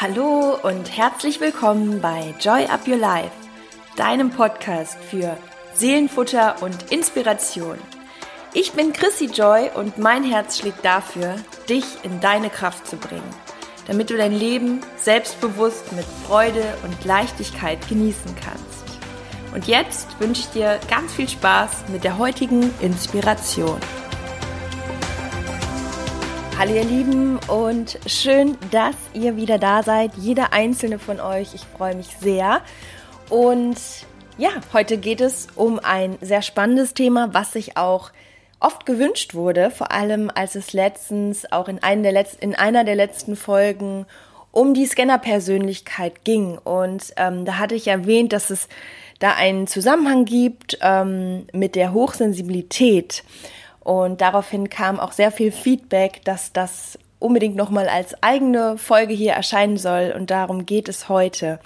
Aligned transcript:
Hallo 0.00 0.56
und 0.62 0.96
herzlich 0.96 1.40
willkommen 1.40 2.00
bei 2.00 2.32
Joy 2.38 2.66
Up 2.66 2.86
Your 2.86 2.98
Life, 2.98 3.32
deinem 3.96 4.30
Podcast 4.30 4.96
für 5.02 5.36
Seelenfutter 5.74 6.62
und 6.62 6.92
Inspiration. 6.92 7.76
Ich 8.54 8.74
bin 8.74 8.92
Chrissy 8.92 9.24
Joy 9.24 9.70
und 9.74 9.98
mein 9.98 10.22
Herz 10.22 10.60
schlägt 10.60 10.84
dafür, 10.84 11.34
dich 11.68 11.84
in 12.04 12.20
deine 12.20 12.48
Kraft 12.48 12.86
zu 12.86 12.96
bringen, 12.96 13.28
damit 13.88 14.10
du 14.10 14.16
dein 14.16 14.38
Leben 14.38 14.82
selbstbewusst 14.98 15.92
mit 15.94 16.06
Freude 16.28 16.62
und 16.84 17.04
Leichtigkeit 17.04 17.80
genießen 17.88 18.36
kannst. 18.36 19.00
Und 19.52 19.66
jetzt 19.66 20.20
wünsche 20.20 20.42
ich 20.42 20.50
dir 20.50 20.78
ganz 20.88 21.12
viel 21.12 21.28
Spaß 21.28 21.88
mit 21.88 22.04
der 22.04 22.18
heutigen 22.18 22.72
Inspiration. 22.80 23.80
Hallo 26.58 26.74
ihr 26.74 26.84
Lieben 26.84 27.38
und 27.46 28.00
schön, 28.06 28.58
dass 28.72 28.96
ihr 29.14 29.36
wieder 29.36 29.58
da 29.58 29.84
seid. 29.84 30.10
Jeder 30.16 30.52
einzelne 30.52 30.98
von 30.98 31.20
euch. 31.20 31.54
Ich 31.54 31.60
freue 31.60 31.94
mich 31.94 32.16
sehr. 32.20 32.62
Und 33.30 33.76
ja, 34.38 34.48
heute 34.72 34.98
geht 34.98 35.20
es 35.20 35.46
um 35.54 35.78
ein 35.78 36.18
sehr 36.20 36.42
spannendes 36.42 36.94
Thema, 36.94 37.32
was 37.32 37.52
sich 37.52 37.76
auch 37.76 38.10
oft 38.58 38.86
gewünscht 38.86 39.34
wurde, 39.34 39.70
vor 39.70 39.92
allem 39.92 40.32
als 40.34 40.56
es 40.56 40.72
letztens 40.72 41.52
auch 41.52 41.68
in, 41.68 41.78
der 42.02 42.10
Letz 42.10 42.34
in 42.34 42.56
einer 42.56 42.82
der 42.82 42.96
letzten 42.96 43.36
Folgen 43.36 44.04
um 44.50 44.74
die 44.74 44.86
Scanner-Persönlichkeit 44.86 46.24
ging. 46.24 46.58
Und 46.58 47.12
ähm, 47.18 47.44
da 47.44 47.58
hatte 47.58 47.76
ich 47.76 47.86
erwähnt, 47.86 48.32
dass 48.32 48.50
es 48.50 48.66
da 49.20 49.34
einen 49.34 49.68
Zusammenhang 49.68 50.24
gibt 50.24 50.76
ähm, 50.80 51.46
mit 51.52 51.76
der 51.76 51.92
Hochsensibilität. 51.92 53.22
Und 53.88 54.20
daraufhin 54.20 54.68
kam 54.68 55.00
auch 55.00 55.12
sehr 55.12 55.32
viel 55.32 55.50
Feedback, 55.50 56.22
dass 56.24 56.52
das 56.52 56.98
unbedingt 57.20 57.56
nochmal 57.56 57.88
als 57.88 58.22
eigene 58.22 58.76
Folge 58.76 59.14
hier 59.14 59.32
erscheinen 59.32 59.78
soll. 59.78 60.12
Und 60.14 60.30
darum 60.30 60.66
geht 60.66 60.90
es 60.90 61.08
heute. 61.08 61.58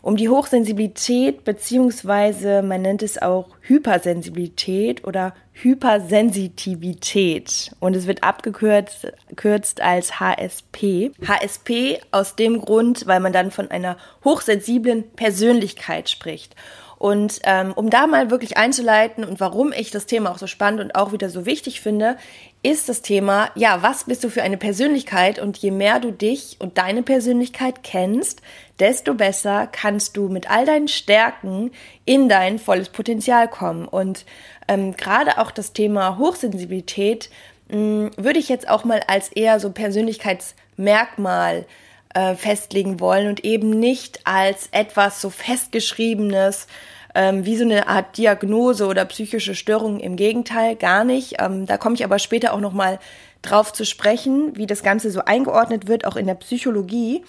Um 0.00 0.16
die 0.16 0.28
Hochsensibilität, 0.28 1.44
beziehungsweise 1.44 2.62
man 2.62 2.82
nennt 2.82 3.04
es 3.04 3.22
auch 3.22 3.46
Hypersensibilität 3.60 5.06
oder 5.06 5.34
Hypersensitivität. 5.52 7.76
Und 7.78 7.94
es 7.94 8.08
wird 8.08 8.24
abgekürzt 8.24 9.80
als 9.80 10.18
HSP. 10.18 11.12
HSP 11.24 12.00
aus 12.10 12.34
dem 12.34 12.60
Grund, 12.60 13.06
weil 13.06 13.20
man 13.20 13.32
dann 13.32 13.52
von 13.52 13.70
einer 13.70 13.98
hochsensiblen 14.24 15.12
Persönlichkeit 15.12 16.10
spricht. 16.10 16.56
Und 17.02 17.40
ähm, 17.42 17.72
um 17.72 17.90
da 17.90 18.06
mal 18.06 18.30
wirklich 18.30 18.56
einzuleiten 18.56 19.24
und 19.24 19.40
warum 19.40 19.72
ich 19.72 19.90
das 19.90 20.06
Thema 20.06 20.30
auch 20.30 20.38
so 20.38 20.46
spannend 20.46 20.80
und 20.80 20.94
auch 20.94 21.10
wieder 21.10 21.30
so 21.30 21.46
wichtig 21.46 21.80
finde, 21.80 22.16
ist 22.62 22.88
das 22.88 23.02
Thema, 23.02 23.50
ja, 23.56 23.82
was 23.82 24.04
bist 24.04 24.22
du 24.22 24.28
für 24.28 24.44
eine 24.44 24.56
Persönlichkeit? 24.56 25.40
Und 25.40 25.58
je 25.58 25.72
mehr 25.72 25.98
du 25.98 26.12
dich 26.12 26.58
und 26.60 26.78
deine 26.78 27.02
Persönlichkeit 27.02 27.82
kennst, 27.82 28.40
desto 28.78 29.14
besser 29.14 29.66
kannst 29.66 30.16
du 30.16 30.28
mit 30.28 30.48
all 30.48 30.64
deinen 30.64 30.86
Stärken 30.86 31.72
in 32.04 32.28
dein 32.28 32.60
volles 32.60 32.88
Potenzial 32.88 33.48
kommen. 33.48 33.88
Und 33.88 34.24
ähm, 34.68 34.96
gerade 34.96 35.38
auch 35.38 35.50
das 35.50 35.72
Thema 35.72 36.18
Hochsensibilität 36.18 37.30
mh, 37.68 37.74
hm, 37.74 38.10
würde 38.16 38.38
ich 38.38 38.48
jetzt 38.48 38.68
auch 38.68 38.84
mal 38.84 39.00
als 39.08 39.26
eher 39.26 39.58
so 39.58 39.72
Persönlichkeitsmerkmal 39.72 41.66
äh, 42.14 42.34
festlegen 42.34 43.00
wollen 43.00 43.28
und 43.28 43.44
eben 43.44 43.70
nicht 43.70 44.20
als 44.24 44.68
etwas 44.72 45.20
so 45.20 45.30
festgeschriebenes, 45.30 46.66
ähm, 47.14 47.44
wie 47.44 47.56
so 47.56 47.64
eine 47.64 47.88
Art 47.88 48.16
Diagnose 48.16 48.86
oder 48.86 49.04
psychische 49.04 49.54
Störung. 49.54 50.00
Im 50.00 50.16
Gegenteil, 50.16 50.76
gar 50.76 51.04
nicht. 51.04 51.36
Ähm, 51.40 51.66
da 51.66 51.76
komme 51.76 51.94
ich 51.94 52.04
aber 52.04 52.18
später 52.18 52.52
auch 52.52 52.60
noch 52.60 52.72
mal 52.72 52.98
drauf 53.42 53.72
zu 53.72 53.84
sprechen, 53.84 54.56
wie 54.56 54.66
das 54.66 54.82
Ganze 54.82 55.10
so 55.10 55.24
eingeordnet 55.24 55.88
wird, 55.88 56.06
auch 56.06 56.16
in 56.16 56.26
der 56.26 56.34
Psychologie. 56.34 57.24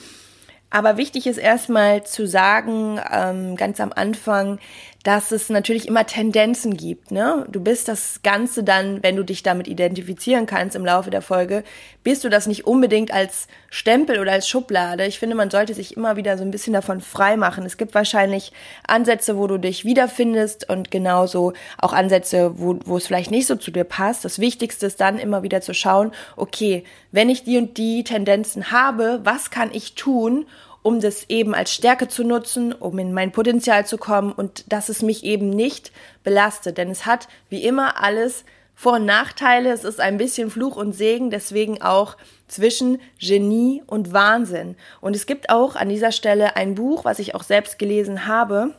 Aber 0.70 0.98
wichtig 0.98 1.28
ist 1.28 1.38
erstmal 1.38 2.04
zu 2.04 2.28
sagen, 2.28 3.00
ähm, 3.12 3.56
ganz 3.56 3.80
am 3.80 3.94
Anfang, 3.94 4.60
dass 5.04 5.32
es 5.32 5.50
natürlich 5.50 5.88
immer 5.90 6.06
Tendenzen 6.06 6.78
gibt. 6.78 7.12
Ne? 7.12 7.46
Du 7.52 7.62
bist 7.62 7.90
das 7.90 8.22
Ganze 8.24 8.64
dann, 8.64 9.04
wenn 9.04 9.18
du 9.18 9.24
dich 9.24 9.44
damit 9.44 9.68
identifizieren 9.68 10.46
kannst 10.46 10.78
im 10.78 10.86
Laufe 10.86 11.10
der 11.10 11.22
Folge, 11.22 11.66
bist 12.06 12.24
du 12.24 12.30
das 12.30 12.48
nicht 12.48 12.66
unbedingt 12.66 13.14
als 13.14 13.48
Stempel 13.70 14.20
oder 14.20 14.32
als 14.32 14.48
Schublade. 14.48 15.06
Ich 15.06 15.20
finde, 15.20 15.36
man 15.36 15.50
sollte 15.50 15.74
sich 15.74 15.98
immer 15.98 16.16
wieder 16.16 16.38
so 16.38 16.44
ein 16.44 16.52
bisschen 16.52 16.72
davon 16.72 17.02
frei 17.02 17.36
machen. 17.36 17.66
Es 17.66 17.76
gibt 17.76 17.94
wahrscheinlich 17.94 18.54
Ansätze, 18.88 19.38
wo 19.38 19.48
du 19.48 19.58
dich 19.58 19.84
wiederfindest 19.84 20.70
und 20.70 20.90
genauso 20.90 21.52
auch 21.78 21.92
Ansätze, 21.92 22.54
wo, 22.58 22.80
wo 22.86 22.96
es 22.96 23.06
vielleicht 23.06 23.32
nicht 23.32 23.48
so 23.48 23.58
zu 23.58 23.72
dir 23.72 23.84
passt. 23.84 24.24
Das 24.24 24.40
Wichtigste 24.40 24.86
ist 24.86 25.02
dann 25.02 25.20
immer 25.20 25.44
wieder 25.44 25.60
zu 25.60 25.74
schauen, 25.74 26.12
okay, 26.38 26.86
wenn 27.12 27.30
ich 27.30 27.44
die 27.44 27.58
und 27.58 27.78
die 27.78 28.06
Tendenzen 28.06 28.72
habe, 28.72 29.20
was 29.24 29.52
kann 29.52 29.70
ich 29.74 29.96
tun, 29.96 30.46
um 30.84 31.00
das 31.00 31.30
eben 31.30 31.56
als 31.56 31.74
Stärke 31.74 32.08
zu 32.08 32.24
nutzen, 32.24 32.74
um 32.74 33.00
in 33.00 33.14
mein 33.14 33.32
Potenzial 33.32 33.88
zu 33.88 33.98
kommen 33.98 34.32
und 34.32 34.72
dass 34.72 34.90
es 34.90 35.02
mich 35.02 35.24
eben 35.24 35.50
nicht 35.50 35.92
belastet. 36.24 36.78
Denn 36.78 36.92
es 36.92 37.06
hat 37.06 37.28
wie 37.50 37.64
immer 37.64 38.04
alles 38.04 38.44
Vor- 38.76 38.94
und 38.94 39.06
Nachteile. 39.06 39.72
Es 39.72 39.84
ist 39.84 40.00
ein 40.00 40.18
bisschen 40.18 40.52
Fluch 40.52 40.76
und 40.76 40.94
Segen, 40.94 41.30
deswegen 41.30 41.82
auch 41.82 42.18
zwischen 42.48 43.00
Genie 43.20 43.82
und 43.88 44.14
Wahnsinn. 44.14 44.76
Und 45.00 45.16
es 45.16 45.26
gibt 45.26 45.50
auch 45.50 45.76
an 45.76 45.90
dieser 45.90 46.12
Stelle 46.12 46.56
ein 46.56 46.76
Buch, 46.76 47.06
was 47.06 47.20
ich 47.20 47.34
auch 47.34 47.44
selbst 47.44 47.80
gelesen 47.80 48.28
habe. 48.28 48.76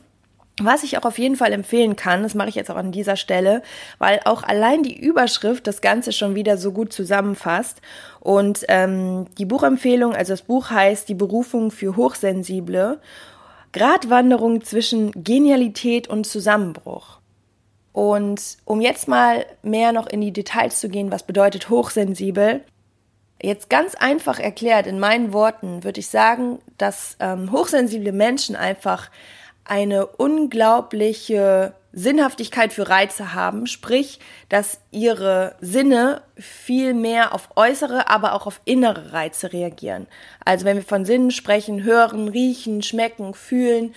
Was 0.61 0.83
ich 0.83 0.97
auch 0.97 1.03
auf 1.03 1.17
jeden 1.17 1.35
Fall 1.35 1.51
empfehlen 1.51 1.97
kann, 1.97 2.23
das 2.23 2.33
mache 2.33 2.47
ich 2.47 2.55
jetzt 2.55 2.71
auch 2.71 2.77
an 2.77 2.93
dieser 2.93 3.17
Stelle, 3.17 3.61
weil 3.97 4.21
auch 4.23 4.41
allein 4.41 4.83
die 4.83 4.97
Überschrift 4.97 5.67
das 5.67 5.81
Ganze 5.81 6.13
schon 6.13 6.33
wieder 6.33 6.57
so 6.57 6.71
gut 6.71 6.93
zusammenfasst. 6.93 7.81
Und 8.21 8.63
ähm, 8.69 9.25
die 9.37 9.45
Buchempfehlung, 9.45 10.15
also 10.15 10.31
das 10.31 10.43
Buch 10.43 10.69
heißt 10.69 11.09
Die 11.09 11.13
Berufung 11.13 11.71
für 11.71 11.97
Hochsensible, 11.97 13.01
Gratwanderung 13.73 14.63
zwischen 14.63 15.11
Genialität 15.11 16.07
und 16.07 16.25
Zusammenbruch. 16.25 17.19
Und 17.91 18.41
um 18.63 18.79
jetzt 18.79 19.09
mal 19.09 19.45
mehr 19.61 19.91
noch 19.91 20.07
in 20.07 20.21
die 20.21 20.31
Details 20.31 20.79
zu 20.79 20.87
gehen, 20.87 21.11
was 21.11 21.23
bedeutet 21.23 21.69
hochsensibel, 21.69 22.61
Jetzt 23.41 23.69
ganz 23.69 23.95
einfach 23.95 24.39
erklärt 24.39 24.87
in 24.87 24.97
meinen 24.97 25.33
Worten 25.33 25.83
würde 25.83 25.99
ich 25.99 26.07
sagen, 26.07 26.59
dass 26.77 27.17
ähm, 27.19 27.51
hochsensible 27.51 28.13
Menschen 28.13 28.55
einfach 28.55 29.11
eine 29.65 30.05
unglaubliche 30.05 31.73
Sinnhaftigkeit 31.91 32.73
für 32.73 32.89
Reize 32.89 33.33
haben, 33.33 33.67
sprich, 33.67 34.19
dass 34.49 34.79
ihre 34.91 35.55
Sinne 35.61 36.21
viel 36.35 36.93
mehr 36.93 37.33
auf 37.33 37.49
äußere, 37.55 38.09
aber 38.09 38.33
auch 38.33 38.47
auf 38.47 38.59
innere 38.65 39.13
Reize 39.13 39.53
reagieren. 39.53 40.07
Also 40.43 40.65
wenn 40.65 40.77
wir 40.77 40.83
von 40.83 41.05
Sinnen 41.05 41.31
sprechen, 41.31 41.83
hören, 41.83 42.27
riechen, 42.27 42.83
schmecken, 42.83 43.33
fühlen, 43.33 43.95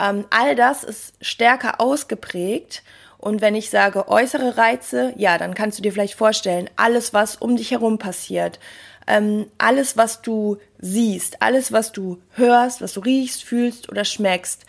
ähm, 0.00 0.26
all 0.30 0.56
das 0.56 0.82
ist 0.84 1.14
stärker 1.20 1.80
ausgeprägt. 1.80 2.82
Und 3.18 3.40
wenn 3.40 3.54
ich 3.54 3.70
sage 3.70 4.08
äußere 4.08 4.56
Reize, 4.56 5.14
ja, 5.16 5.38
dann 5.38 5.54
kannst 5.54 5.78
du 5.78 5.82
dir 5.82 5.92
vielleicht 5.92 6.14
vorstellen, 6.14 6.68
alles, 6.76 7.14
was 7.14 7.36
um 7.36 7.56
dich 7.56 7.70
herum 7.70 7.98
passiert, 7.98 8.58
ähm, 9.06 9.46
alles, 9.58 9.96
was 9.96 10.20
du 10.20 10.58
siehst, 10.78 11.40
alles, 11.42 11.72
was 11.72 11.92
du 11.92 12.20
hörst, 12.32 12.82
was 12.82 12.92
du 12.94 13.00
riechst, 13.00 13.44
fühlst 13.44 13.88
oder 13.88 14.04
schmeckst, 14.04 14.66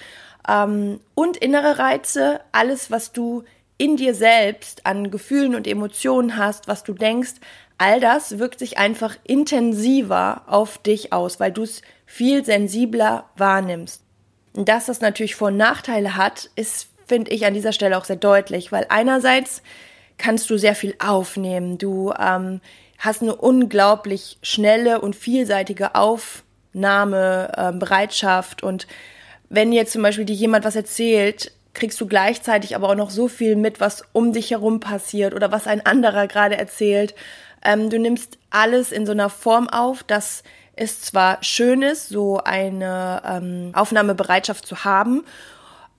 ähm, 0.48 1.00
und 1.16 1.38
innere 1.38 1.80
Reize, 1.80 2.42
alles, 2.52 2.92
was 2.92 3.12
du 3.12 3.44
in 3.78 3.98
dir 3.98 4.16
selbst 4.16 4.86
an 4.86 5.12
Gefühlen 5.12 5.56
und 5.56 5.68
Emotionen 5.68 6.38
hast, 6.38 6.68
was 6.68 6.84
du 6.84 6.94
denkst, 6.94 7.36
all 7.78 8.00
das 8.00 8.40
wirkt 8.40 8.60
sich 8.60 8.78
einfach 8.78 9.18
intensiver 9.24 10.44
auf 10.48 10.78
dich 10.80 11.14
aus, 11.14 11.40
weil 11.40 11.52
du 11.52 11.64
es 11.64 11.82
viel 12.06 12.44
sensibler 12.44 13.30
wahrnimmst. 13.36 14.02
Und 14.54 14.70
dass 14.70 14.88
das 14.88 15.02
natürlich 15.02 15.36
Vor- 15.36 15.50
und 15.50 15.58
Nachteile 15.58 16.16
hat, 16.16 16.50
ist, 16.56 16.88
finde 17.06 17.30
ich, 17.32 17.46
an 17.46 17.54
dieser 17.54 17.74
Stelle 17.74 17.98
auch 17.98 18.06
sehr 18.06 18.16
deutlich, 18.16 18.72
weil 18.72 18.88
einerseits 18.90 19.62
kannst 20.18 20.50
du 20.50 20.58
sehr 20.58 20.74
viel 20.74 20.96
aufnehmen, 20.98 21.78
du 21.78 22.12
ähm, 22.20 22.62
hast 22.98 23.22
eine 23.22 23.36
unglaublich 23.36 24.40
schnelle 24.42 25.02
und 25.02 25.16
vielseitige 25.16 25.94
Aufnahmebereitschaft 25.94 28.64
ähm, 28.64 28.70
und 28.70 28.88
wenn 29.50 29.72
jetzt 29.72 29.94
zum 29.94 30.02
Beispiel 30.02 30.26
dir 30.26 30.36
jemand 30.36 30.66
was 30.66 30.76
erzählt, 30.76 31.52
kriegst 31.74 32.02
du 32.02 32.08
gleichzeitig 32.08 32.76
aber 32.76 32.90
auch 32.90 32.96
noch 32.96 33.10
so 33.10 33.28
viel 33.28 33.56
mit, 33.56 33.80
was 33.80 34.04
um 34.12 34.34
dich 34.34 34.52
herum 34.52 34.80
passiert 34.80 35.34
oder 35.34 35.52
was 35.52 35.68
ein 35.68 35.86
anderer 35.86 36.28
gerade 36.28 36.58
erzählt. 36.58 37.14
Ähm, 37.64 37.90
du 37.90 38.00
nimmst 38.00 38.38
alles 38.50 38.92
in 38.92 39.06
so 39.06 39.12
einer 39.12 39.30
Form 39.30 39.70
auf, 39.70 40.04
dass 40.04 40.44
es 40.76 41.02
zwar 41.02 41.38
schön 41.42 41.82
ist, 41.82 42.10
so 42.10 42.40
eine 42.44 43.22
ähm, 43.26 43.72
Aufnahmebereitschaft 43.74 44.66
zu 44.66 44.84
haben, 44.84 45.24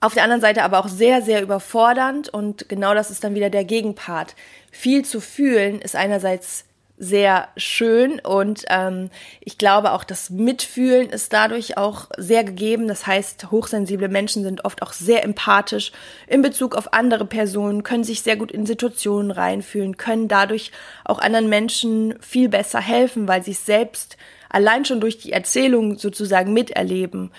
auf 0.01 0.13
der 0.13 0.23
anderen 0.23 0.41
Seite 0.41 0.63
aber 0.63 0.79
auch 0.79 0.87
sehr, 0.87 1.21
sehr 1.21 1.41
überfordernd 1.41 2.29
und 2.29 2.69
genau 2.69 2.93
das 2.93 3.11
ist 3.11 3.23
dann 3.23 3.35
wieder 3.35 3.49
der 3.49 3.65
Gegenpart. 3.65 4.35
Viel 4.71 5.03
zu 5.03 5.19
fühlen 5.19 5.81
ist 5.81 5.95
einerseits 5.95 6.63
sehr 6.99 7.47
schön 7.55 8.19
und 8.19 8.65
ähm, 8.67 9.09
ich 9.39 9.57
glaube 9.57 9.93
auch 9.93 10.03
das 10.03 10.29
Mitfühlen 10.29 11.09
ist 11.09 11.31
dadurch 11.31 11.77
auch 11.77 12.09
sehr 12.17 12.43
gegeben. 12.43 12.89
Das 12.89 13.07
heißt, 13.07 13.51
hochsensible 13.51 14.09
Menschen 14.09 14.43
sind 14.43 14.65
oft 14.65 14.81
auch 14.81 14.91
sehr 14.91 15.23
empathisch 15.23 15.93
in 16.27 16.41
Bezug 16.41 16.75
auf 16.75 16.93
andere 16.93 17.25
Personen, 17.25 17.83
können 17.83 18.03
sich 18.03 18.21
sehr 18.21 18.35
gut 18.35 18.51
in 18.51 18.65
Situationen 18.65 19.31
reinfühlen, 19.31 19.95
können 19.95 20.27
dadurch 20.27 20.71
auch 21.05 21.19
anderen 21.19 21.47
Menschen 21.47 22.15
viel 22.19 22.49
besser 22.49 22.81
helfen, 22.81 23.29
weil 23.29 23.43
sie 23.43 23.51
es 23.51 23.65
selbst 23.65 24.17
allein 24.49 24.83
schon 24.83 24.99
durch 24.99 25.17
die 25.17 25.31
Erzählung 25.31 25.97
sozusagen 25.97 26.51
miterleben. 26.51 27.31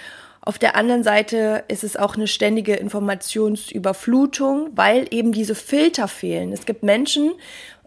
Auf 0.43 0.59
der 0.59 0.75
anderen 0.75 1.03
Seite 1.03 1.65
ist 1.69 1.85
es 1.85 1.97
auch 1.97 2.17
eine 2.17 2.27
ständige 2.27 2.75
Informationsüberflutung, 2.75 4.71
weil 4.75 5.07
eben 5.11 5.33
diese 5.33 5.55
Filter 5.55 6.09
fehlen. 6.09 6.53
Es 6.53 6.65
gibt 6.65 6.83
Menschen, 6.83 7.33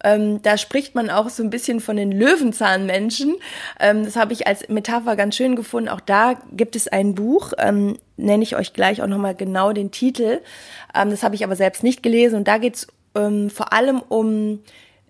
ähm, 0.03 0.41
da 0.41 0.57
spricht 0.57 0.95
man 0.95 1.09
auch 1.09 1.29
so 1.29 1.41
ein 1.41 1.50
bisschen 1.50 1.79
von 1.79 1.95
den 1.95 2.11
Löwenzahnmenschen. 2.11 3.35
Ähm, 3.79 4.03
das 4.03 4.15
habe 4.15 4.33
ich 4.33 4.45
als 4.45 4.67
Metapher 4.69 5.15
ganz 5.15 5.35
schön 5.35 5.55
gefunden. 5.55 5.89
Auch 5.89 6.01
da 6.01 6.35
gibt 6.51 6.75
es 6.75 6.88
ein 6.88 7.15
Buch, 7.15 7.53
ähm, 7.57 7.97
nenne 8.17 8.44
ich 8.44 8.55
euch 8.55 8.73
gleich 8.73 9.01
auch 9.01 9.07
nochmal 9.07 9.33
genau 9.33 9.71
den 9.71 9.91
Titel. 9.91 10.41
Ähm, 10.94 11.09
das 11.09 11.23
habe 11.23 11.35
ich 11.35 11.44
aber 11.44 11.55
selbst 11.55 11.83
nicht 11.83 12.03
gelesen. 12.03 12.35
Und 12.35 12.47
da 12.47 12.57
geht 12.57 12.75
es 12.75 12.88
ähm, 13.15 13.50
vor 13.50 13.73
allem 13.73 14.01
um 14.01 14.59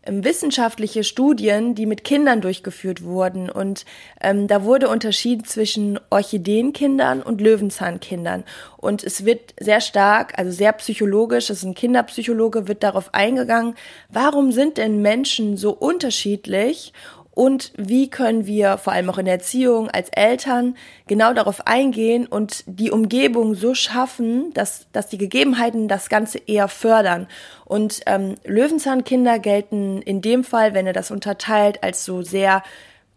wissenschaftliche 0.06 1.04
Studien, 1.04 1.76
die 1.76 1.86
mit 1.86 2.04
Kindern 2.04 2.42
durchgeführt 2.42 3.04
wurden. 3.04 3.50
Und 3.50 3.86
ähm, 4.22 4.48
da 4.48 4.64
wurde 4.64 4.90
unterschieden 4.90 5.46
zwischen 5.46 6.00
Orchideenkindern 6.10 7.22
und 7.22 7.42
Löwenzahnkindern. 7.42 8.44
Und 8.78 9.04
es 9.04 9.26
wird 9.26 9.54
sehr 9.60 9.82
stark, 9.82 10.38
also 10.38 10.52
sehr 10.52 10.74
psychologisch, 10.74 11.48
das 11.48 11.60
ist 11.60 11.64
ein 11.64 11.76
Kinderpsychologe, 11.76 12.68
wird 12.68 12.84
darauf 12.84 13.14
eingegangen, 13.14 13.76
warum 14.10 14.52
sind 14.52 14.78
denn 14.78 15.02
Menschen 15.02 15.58
so 15.58 15.72
unterschiedlich 15.72 16.94
und 17.35 17.71
wie 17.75 18.09
können 18.09 18.45
wir 18.45 18.77
vor 18.77 18.94
allem 18.94 19.09
auch 19.09 19.18
in 19.18 19.25
der 19.25 19.35
Erziehung 19.35 19.89
als 19.89 20.09
Eltern 20.09 20.75
genau 21.07 21.33
darauf 21.33 21.65
eingehen 21.65 22.27
und 22.27 22.63
die 22.68 22.91
Umgebung 22.91 23.56
so 23.56 23.74
schaffen, 23.74 24.53
dass, 24.53 24.85
dass 24.91 25.07
die 25.07 25.18
Gegebenheiten 25.18 25.88
das 25.88 26.09
Ganze 26.09 26.38
eher 26.38 26.68
fördern. 26.68 27.27
Und 27.65 28.01
ähm, 28.06 28.35
Löwenzahnkinder 28.45 29.39
gelten 29.39 30.03
in 30.03 30.21
dem 30.21 30.44
Fall, 30.44 30.75
wenn 30.75 30.85
er 30.85 30.94
das 30.94 31.09
unterteilt, 31.09 31.81
als 31.81 32.06
so 32.06 32.21
sehr 32.21 32.62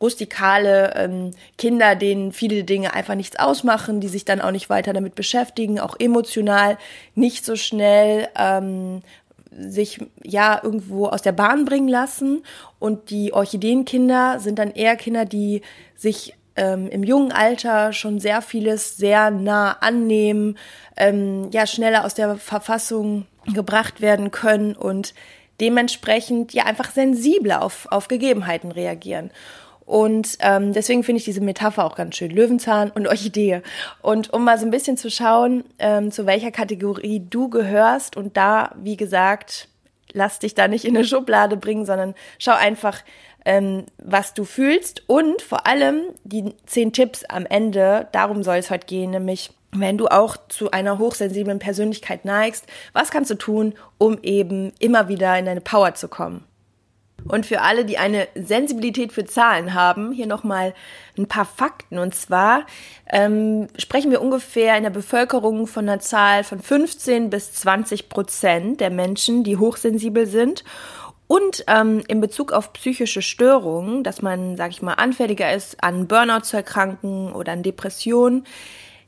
rustikale 0.00 0.94
ähm, 0.96 1.30
Kinder, 1.58 1.94
denen 1.94 2.32
viele 2.32 2.64
Dinge 2.64 2.94
einfach 2.94 3.14
nichts 3.14 3.38
ausmachen, 3.38 4.00
die 4.00 4.08
sich 4.08 4.24
dann 4.24 4.40
auch 4.40 4.50
nicht 4.50 4.70
weiter 4.70 4.94
damit 4.94 5.14
beschäftigen, 5.14 5.78
auch 5.78 5.96
emotional 5.98 6.78
nicht 7.14 7.44
so 7.44 7.56
schnell 7.56 8.28
ähm, 8.38 9.02
sich 9.58 10.00
ja 10.22 10.60
irgendwo 10.62 11.06
aus 11.06 11.22
der 11.22 11.32
Bahn 11.32 11.64
bringen 11.64 11.88
lassen. 11.88 12.42
Und 12.78 13.10
die 13.10 13.32
Orchideenkinder 13.32 14.38
sind 14.40 14.58
dann 14.58 14.70
eher 14.70 14.96
Kinder, 14.96 15.24
die 15.24 15.62
sich 15.94 16.34
ähm, 16.56 16.88
im 16.88 17.02
jungen 17.02 17.32
Alter 17.32 17.92
schon 17.92 18.18
sehr 18.18 18.42
vieles 18.42 18.96
sehr 18.96 19.30
nah 19.30 19.72
annehmen, 19.80 20.56
ähm, 20.96 21.50
ja, 21.52 21.66
schneller 21.66 22.04
aus 22.04 22.14
der 22.14 22.36
Verfassung 22.36 23.26
gebracht 23.52 24.00
werden 24.00 24.30
können 24.30 24.74
und 24.74 25.14
dementsprechend 25.60 26.52
ja 26.52 26.64
einfach 26.64 26.90
sensibler 26.90 27.62
auf, 27.62 27.86
auf 27.90 28.08
Gegebenheiten 28.08 28.72
reagieren. 28.72 29.30
Und 29.86 30.36
ähm, 30.40 30.72
deswegen 30.72 31.04
finde 31.04 31.20
ich 31.20 31.24
diese 31.24 31.40
Metapher 31.40 31.84
auch 31.84 31.94
ganz 31.94 32.16
schön. 32.16 32.32
Löwenzahn 32.32 32.90
und 32.90 33.06
Orchidee. 33.06 33.62
Und 34.02 34.32
um 34.32 34.44
mal 34.44 34.58
so 34.58 34.66
ein 34.66 34.72
bisschen 34.72 34.96
zu 34.96 35.10
schauen, 35.10 35.64
ähm, 35.78 36.10
zu 36.10 36.26
welcher 36.26 36.50
Kategorie 36.50 37.24
du 37.30 37.48
gehörst 37.48 38.16
und 38.16 38.36
da, 38.36 38.74
wie 38.82 38.96
gesagt, 38.96 39.68
lass 40.12 40.40
dich 40.40 40.54
da 40.54 40.66
nicht 40.66 40.84
in 40.84 40.96
eine 40.96 41.06
Schublade 41.06 41.56
bringen, 41.56 41.86
sondern 41.86 42.14
schau 42.38 42.52
einfach, 42.52 43.02
ähm, 43.44 43.84
was 43.98 44.34
du 44.34 44.44
fühlst 44.44 45.04
und 45.06 45.40
vor 45.40 45.66
allem 45.66 46.02
die 46.24 46.52
zehn 46.66 46.92
Tipps 46.92 47.24
am 47.24 47.46
Ende, 47.46 48.08
darum 48.10 48.42
soll 48.42 48.56
es 48.56 48.70
heute 48.70 48.86
gehen, 48.86 49.12
nämlich 49.12 49.52
wenn 49.70 49.98
du 49.98 50.08
auch 50.08 50.36
zu 50.48 50.72
einer 50.72 50.98
hochsensiblen 50.98 51.60
Persönlichkeit 51.60 52.24
neigst, 52.24 52.66
was 52.92 53.10
kannst 53.10 53.30
du 53.30 53.36
tun, 53.36 53.74
um 53.98 54.18
eben 54.22 54.72
immer 54.80 55.08
wieder 55.08 55.38
in 55.38 55.44
deine 55.44 55.60
Power 55.60 55.94
zu 55.94 56.08
kommen? 56.08 56.44
Und 57.28 57.46
für 57.46 57.60
alle, 57.60 57.84
die 57.84 57.98
eine 57.98 58.28
Sensibilität 58.34 59.12
für 59.12 59.24
Zahlen 59.24 59.74
haben, 59.74 60.12
hier 60.12 60.26
nochmal 60.26 60.74
ein 61.18 61.26
paar 61.26 61.44
Fakten. 61.44 61.98
Und 61.98 62.14
zwar 62.14 62.66
ähm, 63.10 63.68
sprechen 63.78 64.10
wir 64.10 64.20
ungefähr 64.20 64.76
in 64.76 64.82
der 64.82 64.90
Bevölkerung 64.90 65.66
von 65.66 65.88
einer 65.88 66.00
Zahl 66.00 66.44
von 66.44 66.60
15 66.60 67.30
bis 67.30 67.52
20 67.54 68.08
Prozent 68.08 68.80
der 68.80 68.90
Menschen, 68.90 69.44
die 69.44 69.56
hochsensibel 69.56 70.26
sind. 70.26 70.64
Und 71.28 71.64
ähm, 71.66 72.04
in 72.06 72.20
Bezug 72.20 72.52
auf 72.52 72.72
psychische 72.72 73.20
Störungen, 73.20 74.04
dass 74.04 74.22
man, 74.22 74.56
sag 74.56 74.70
ich 74.70 74.80
mal, 74.80 74.94
anfälliger 74.94 75.52
ist, 75.52 75.82
an 75.82 76.06
Burnout 76.06 76.44
zu 76.44 76.56
erkranken 76.56 77.32
oder 77.32 77.52
an 77.52 77.64
Depressionen, 77.64 78.44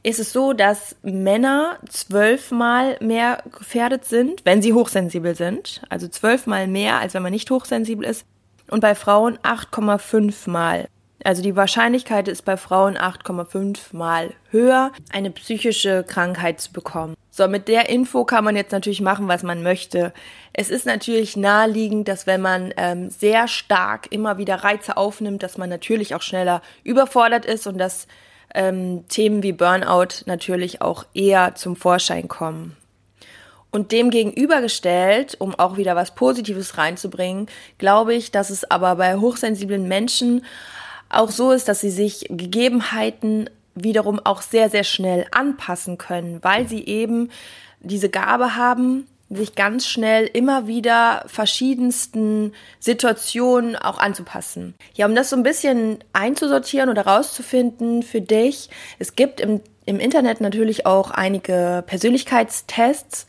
ist 0.08 0.18
es 0.18 0.32
so, 0.32 0.54
dass 0.54 0.96
Männer 1.02 1.78
zwölfmal 1.88 2.96
mehr 3.00 3.42
gefährdet 3.58 4.06
sind, 4.06 4.40
wenn 4.44 4.62
sie 4.62 4.72
hochsensibel 4.72 5.34
sind. 5.34 5.82
Also 5.90 6.08
zwölfmal 6.08 6.66
mehr, 6.66 6.98
als 6.98 7.12
wenn 7.12 7.22
man 7.22 7.32
nicht 7.32 7.50
hochsensibel 7.50 8.06
ist. 8.06 8.24
Und 8.70 8.80
bei 8.80 8.94
Frauen 8.94 9.38
8,5 9.38 10.48
mal. 10.48 10.88
Also 11.24 11.42
die 11.42 11.56
Wahrscheinlichkeit 11.56 12.28
ist 12.28 12.44
bei 12.44 12.56
Frauen 12.56 12.96
8,5 12.96 13.94
mal 13.94 14.32
höher, 14.50 14.92
eine 15.12 15.30
psychische 15.30 16.04
Krankheit 16.04 16.60
zu 16.60 16.72
bekommen. 16.72 17.14
So, 17.30 17.46
mit 17.46 17.68
der 17.68 17.88
Info 17.90 18.24
kann 18.24 18.44
man 18.44 18.56
jetzt 18.56 18.72
natürlich 18.72 19.00
machen, 19.00 19.28
was 19.28 19.42
man 19.42 19.62
möchte. 19.62 20.12
Es 20.52 20.70
ist 20.70 20.86
natürlich 20.86 21.36
naheliegend, 21.36 22.08
dass 22.08 22.26
wenn 22.26 22.40
man 22.40 22.72
ähm, 22.76 23.10
sehr 23.10 23.46
stark 23.46 24.10
immer 24.10 24.38
wieder 24.38 24.56
Reize 24.56 24.96
aufnimmt, 24.96 25.42
dass 25.42 25.58
man 25.58 25.68
natürlich 25.68 26.14
auch 26.14 26.22
schneller 26.22 26.62
überfordert 26.82 27.44
ist 27.44 27.66
und 27.66 27.78
dass 27.78 28.06
ähm, 28.54 29.06
Themen 29.08 29.42
wie 29.42 29.52
Burnout 29.52 30.24
natürlich 30.26 30.80
auch 30.80 31.04
eher 31.14 31.54
zum 31.54 31.76
Vorschein 31.76 32.28
kommen. 32.28 32.76
Und 33.70 33.92
dem 33.92 34.10
gegenübergestellt, 34.10 35.36
um 35.38 35.54
auch 35.54 35.76
wieder 35.76 35.94
was 35.94 36.14
Positives 36.14 36.78
reinzubringen, 36.78 37.48
glaube 37.76 38.14
ich, 38.14 38.30
dass 38.30 38.48
es 38.50 38.70
aber 38.70 38.96
bei 38.96 39.16
hochsensiblen 39.16 39.86
Menschen 39.86 40.44
auch 41.10 41.30
so 41.30 41.52
ist, 41.52 41.68
dass 41.68 41.80
sie 41.80 41.90
sich 41.90 42.26
Gegebenheiten 42.30 43.50
wiederum 43.74 44.20
auch 44.24 44.42
sehr, 44.42 44.70
sehr 44.70 44.84
schnell 44.84 45.26
anpassen 45.30 45.98
können, 45.98 46.38
weil 46.42 46.66
sie 46.66 46.84
eben 46.84 47.30
diese 47.80 48.08
Gabe 48.08 48.56
haben, 48.56 49.06
sich 49.30 49.54
ganz 49.54 49.86
schnell 49.86 50.26
immer 50.32 50.66
wieder 50.66 51.24
verschiedensten 51.26 52.52
Situationen 52.80 53.76
auch 53.76 53.98
anzupassen. 53.98 54.74
Ja, 54.94 55.06
um 55.06 55.14
das 55.14 55.30
so 55.30 55.36
ein 55.36 55.42
bisschen 55.42 55.98
einzusortieren 56.12 56.88
oder 56.88 57.06
rauszufinden 57.06 58.02
für 58.02 58.22
dich, 58.22 58.70
es 58.98 59.16
gibt 59.16 59.40
im, 59.40 59.60
im 59.84 60.00
Internet 60.00 60.40
natürlich 60.40 60.86
auch 60.86 61.10
einige 61.10 61.84
Persönlichkeitstests. 61.86 63.26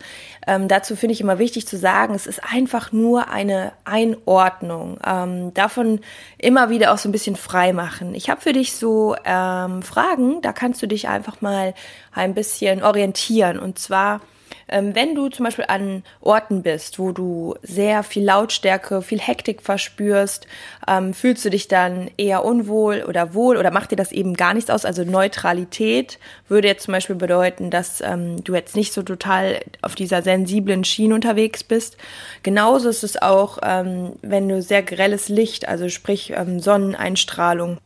Ähm, 0.48 0.70
dazu 0.70 0.96
finde 0.96 1.14
ich 1.14 1.22
immer 1.22 1.38
wichtig 1.38 1.68
zu 1.68 1.78
sagen, 1.78 2.16
es 2.16 2.28
ist 2.28 2.42
einfach 2.44 2.92
nur 2.92 3.30
eine 3.30 3.74
Einordnung. 3.84 5.00
Ähm, 5.06 5.54
davon 5.54 6.00
immer 6.38 6.70
wieder 6.70 6.94
auch 6.94 6.98
so 6.98 7.10
ein 7.10 7.14
bisschen 7.14 7.36
frei 7.36 7.74
machen. 7.74 8.16
Ich 8.16 8.30
habe 8.30 8.40
für 8.40 8.54
dich 8.54 8.74
so 8.74 9.16
ähm, 9.26 9.82
Fragen, 9.84 10.42
da 10.42 10.54
kannst 10.54 10.82
du 10.82 10.88
dich 10.88 11.10
einfach 11.10 11.42
mal 11.42 11.74
ein 12.14 12.34
bisschen 12.34 12.84
orientieren. 12.84 13.60
Und 13.60 13.80
zwar, 13.80 14.22
wenn 14.72 15.16
du 15.16 15.30
zum 15.30 15.46
Beispiel 15.46 15.66
an 15.68 16.04
Orten 16.22 16.62
bist, 16.64 17.00
wo 17.00 17.12
du 17.12 17.56
sehr 17.64 18.04
viel 18.04 18.24
Lautstärke, 18.24 19.02
viel 19.02 19.20
Hektik 19.20 19.62
verspürst, 19.62 20.48
ähm, 20.88 21.14
fühlst 21.14 21.44
du 21.46 21.50
dich 21.50 21.68
dann 21.68 22.12
eher 22.18 22.46
unwohl 22.46 23.04
oder 23.08 23.34
wohl 23.34 23.58
oder 23.58 23.72
macht 23.72 23.92
dir 23.92 23.96
das 23.96 24.12
eben 24.12 24.36
gar 24.36 24.54
nichts 24.54 24.70
aus? 24.70 24.86
Also 24.86 25.04
Neutralität 25.04 26.20
würde 26.48 26.68
jetzt 26.68 26.84
zum 26.84 26.94
Beispiel 26.94 27.16
bedeuten, 27.16 27.70
dass 27.70 28.02
ähm, 28.02 28.44
du 28.44 28.54
jetzt 28.54 28.76
nicht 28.76 28.94
so 28.94 29.02
total 29.02 29.60
auf 29.82 29.96
dieser 29.96 30.22
sensiblen 30.22 30.84
Schiene 30.84 31.16
unterwegs 31.16 31.64
bist. 31.64 31.98
Genauso 32.44 32.90
ist 32.90 33.04
es 33.04 33.22
auch, 33.22 33.60
ähm, 33.64 34.14
wenn 34.22 34.48
du 34.48 34.62
sehr 34.62 34.84
grelles 34.84 35.30
Licht, 35.30 35.68
also 35.68 35.90
sprich 35.90 36.34
ähm, 36.36 36.60
Sonneneinstrahlung, 36.60 37.78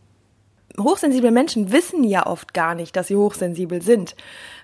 hochsensible 0.79 1.31
Menschen 1.31 1.71
wissen 1.71 2.03
ja 2.03 2.25
oft 2.25 2.53
gar 2.53 2.75
nicht, 2.75 2.95
dass 2.95 3.07
sie 3.07 3.15
hochsensibel 3.15 3.81
sind. 3.81 4.15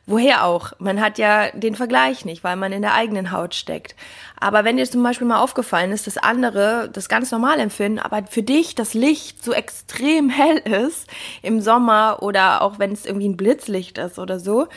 Woher 0.05 0.45
auch? 0.45 0.73
Man 0.79 1.01
hat 1.01 1.19
ja 1.19 1.51
den 1.51 1.75
Vergleich 1.75 2.25
nicht, 2.25 2.43
weil 2.43 2.55
man 2.55 2.71
in 2.71 2.81
der 2.81 2.95
eigenen 2.95 3.31
Haut 3.31 3.53
steckt. 3.53 3.95
Aber 4.39 4.63
wenn 4.63 4.77
dir 4.77 4.89
zum 4.89 5.03
Beispiel 5.03 5.27
mal 5.27 5.39
aufgefallen 5.39 5.91
ist, 5.91 6.07
dass 6.07 6.17
andere 6.17 6.89
das 6.91 7.09
ganz 7.09 7.31
normal 7.31 7.59
empfinden, 7.59 7.99
aber 7.99 8.23
für 8.27 8.41
dich 8.41 8.73
das 8.73 8.95
Licht 8.95 9.43
so 9.43 9.53
extrem 9.53 10.29
hell 10.29 10.57
ist 10.57 11.07
im 11.43 11.61
Sommer 11.61 12.23
oder 12.23 12.63
auch 12.63 12.79
wenn 12.79 12.91
es 12.91 13.05
irgendwie 13.05 13.29
ein 13.29 13.37
Blitzlicht 13.37 13.99
ist 13.99 14.17
oder 14.17 14.39
so, 14.39 14.67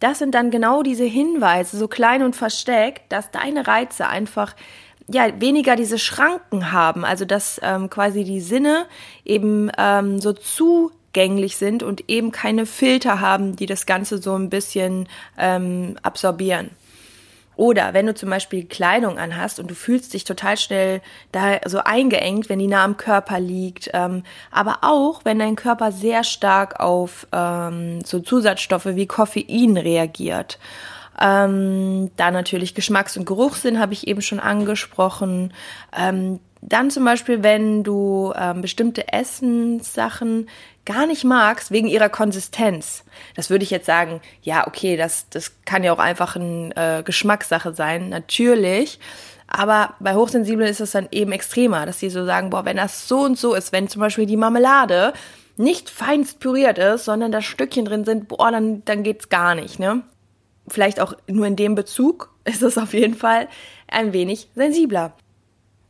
das 0.00 0.18
sind 0.18 0.34
dann 0.34 0.50
genau 0.50 0.82
diese 0.82 1.04
Hinweise, 1.04 1.76
so 1.76 1.86
klein 1.86 2.24
und 2.24 2.34
versteckt, 2.34 3.12
dass 3.12 3.30
deine 3.30 3.68
Reize 3.68 4.08
einfach 4.08 4.56
ja 5.08 5.40
weniger 5.40 5.76
diese 5.76 5.98
Schranken 5.98 6.72
haben, 6.72 7.04
also 7.04 7.24
dass 7.24 7.60
ähm, 7.62 7.90
quasi 7.90 8.24
die 8.24 8.40
Sinne 8.40 8.86
eben 9.24 9.70
ähm, 9.78 10.20
so 10.20 10.32
zugänglich 10.32 11.56
sind 11.56 11.82
und 11.82 12.08
eben 12.08 12.32
keine 12.32 12.66
Filter 12.66 13.20
haben, 13.20 13.56
die 13.56 13.66
das 13.66 13.86
Ganze 13.86 14.18
so 14.18 14.34
ein 14.34 14.50
bisschen 14.50 15.08
ähm, 15.38 15.96
absorbieren. 16.02 16.70
Oder 17.54 17.92
wenn 17.92 18.06
du 18.06 18.14
zum 18.14 18.30
Beispiel 18.30 18.64
Kleidung 18.64 19.18
anhast 19.18 19.60
und 19.60 19.70
du 19.70 19.74
fühlst 19.74 20.14
dich 20.14 20.24
total 20.24 20.56
schnell 20.56 21.02
da 21.32 21.60
so 21.66 21.78
eingeengt, 21.78 22.48
wenn 22.48 22.58
die 22.58 22.66
nah 22.66 22.82
am 22.82 22.96
Körper 22.96 23.40
liegt, 23.40 23.90
ähm, 23.92 24.22
aber 24.50 24.78
auch 24.82 25.20
wenn 25.24 25.38
dein 25.38 25.56
Körper 25.56 25.92
sehr 25.92 26.24
stark 26.24 26.80
auf 26.80 27.26
ähm, 27.30 28.00
so 28.04 28.20
Zusatzstoffe 28.20 28.86
wie 28.86 29.06
Koffein 29.06 29.76
reagiert. 29.76 30.58
Ähm, 31.20 32.10
da 32.16 32.30
natürlich 32.30 32.74
Geschmacks- 32.74 33.16
und 33.16 33.26
Geruchssinn 33.26 33.78
habe 33.78 33.92
ich 33.92 34.08
eben 34.08 34.22
schon 34.22 34.40
angesprochen. 34.40 35.52
Ähm, 35.96 36.40
dann 36.62 36.90
zum 36.90 37.04
Beispiel, 37.04 37.42
wenn 37.42 37.82
du 37.82 38.32
ähm, 38.36 38.62
bestimmte 38.62 39.12
Essenssachen 39.12 40.48
gar 40.84 41.06
nicht 41.06 41.24
magst 41.24 41.70
wegen 41.70 41.88
ihrer 41.88 42.08
Konsistenz. 42.08 43.04
Das 43.34 43.50
würde 43.50 43.64
ich 43.64 43.70
jetzt 43.70 43.86
sagen, 43.86 44.20
ja, 44.42 44.66
okay, 44.66 44.96
das, 44.96 45.28
das 45.28 45.52
kann 45.64 45.84
ja 45.84 45.92
auch 45.92 45.98
einfach 45.98 46.36
eine 46.36 46.70
äh, 46.76 47.02
Geschmackssache 47.02 47.74
sein, 47.74 48.08
natürlich. 48.08 48.98
Aber 49.46 49.94
bei 50.00 50.14
Hochsensiblen 50.14 50.68
ist 50.68 50.80
es 50.80 50.92
dann 50.92 51.08
eben 51.10 51.32
extremer, 51.32 51.84
dass 51.84 51.98
sie 51.98 52.10
so 52.10 52.24
sagen, 52.24 52.50
boah, 52.50 52.64
wenn 52.64 52.78
das 52.78 53.06
so 53.06 53.20
und 53.20 53.38
so 53.38 53.54
ist, 53.54 53.72
wenn 53.72 53.88
zum 53.88 54.00
Beispiel 54.00 54.26
die 54.26 54.36
Marmelade 54.36 55.12
nicht 55.56 55.90
feinst 55.90 56.40
püriert 56.40 56.78
ist, 56.78 57.04
sondern 57.04 57.32
da 57.32 57.42
Stückchen 57.42 57.84
drin 57.84 58.04
sind, 58.04 58.28
boah, 58.28 58.50
dann, 58.50 58.84
dann 58.84 59.02
geht's 59.02 59.28
gar 59.28 59.54
nicht, 59.54 59.78
ne? 59.78 60.02
Vielleicht 60.72 61.00
auch 61.00 61.14
nur 61.26 61.46
in 61.46 61.56
dem 61.56 61.74
Bezug 61.74 62.30
ist 62.44 62.62
es 62.62 62.78
auf 62.78 62.94
jeden 62.94 63.14
Fall 63.14 63.48
ein 63.88 64.12
wenig 64.12 64.48
sensibler. 64.54 65.12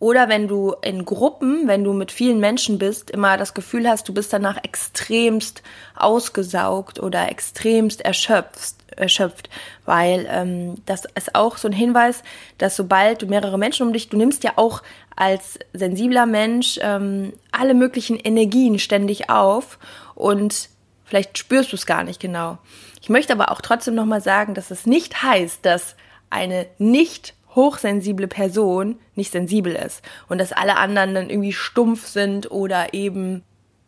Oder 0.00 0.28
wenn 0.28 0.48
du 0.48 0.74
in 0.82 1.04
Gruppen, 1.04 1.68
wenn 1.68 1.84
du 1.84 1.92
mit 1.92 2.10
vielen 2.10 2.40
Menschen 2.40 2.76
bist, 2.76 3.12
immer 3.12 3.36
das 3.36 3.54
Gefühl 3.54 3.88
hast, 3.88 4.08
du 4.08 4.12
bist 4.12 4.32
danach 4.32 4.56
extremst 4.64 5.62
ausgesaugt 5.94 6.98
oder 6.98 7.30
extremst 7.30 8.00
erschöpft, 8.00 8.74
erschöpft, 8.96 9.48
weil 9.84 10.26
ähm, 10.28 10.74
das 10.86 11.04
ist 11.14 11.36
auch 11.36 11.56
so 11.56 11.68
ein 11.68 11.72
Hinweis, 11.72 12.24
dass 12.58 12.74
sobald 12.74 13.22
du 13.22 13.26
mehrere 13.26 13.58
Menschen 13.58 13.86
um 13.86 13.92
dich, 13.92 14.08
du 14.08 14.16
nimmst 14.16 14.42
ja 14.42 14.54
auch 14.56 14.82
als 15.14 15.60
sensibler 15.72 16.26
Mensch 16.26 16.80
ähm, 16.82 17.32
alle 17.52 17.74
möglichen 17.74 18.16
Energien 18.16 18.80
ständig 18.80 19.30
auf 19.30 19.78
und 20.16 20.68
vielleicht 21.12 21.36
spürst 21.36 21.72
du 21.72 21.76
es 21.76 21.84
gar 21.84 22.04
nicht 22.04 22.20
genau. 22.20 22.56
Ich 23.02 23.10
möchte 23.10 23.34
aber 23.34 23.50
auch 23.50 23.60
trotzdem 23.60 23.94
nochmal 23.94 24.22
sagen, 24.22 24.54
dass 24.54 24.70
es 24.70 24.86
nicht 24.86 25.22
heißt, 25.22 25.58
dass 25.62 25.94
eine 26.30 26.64
nicht 26.78 27.34
hochsensible 27.54 28.28
Person 28.28 28.98
nicht 29.14 29.30
sensibel 29.30 29.74
ist 29.74 30.00
und 30.30 30.38
dass 30.38 30.54
alle 30.54 30.78
anderen 30.78 31.14
dann 31.14 31.28
irgendwie 31.28 31.52
stumpf 31.52 32.06
sind 32.06 32.50
oder 32.50 32.94
eben 32.94 33.42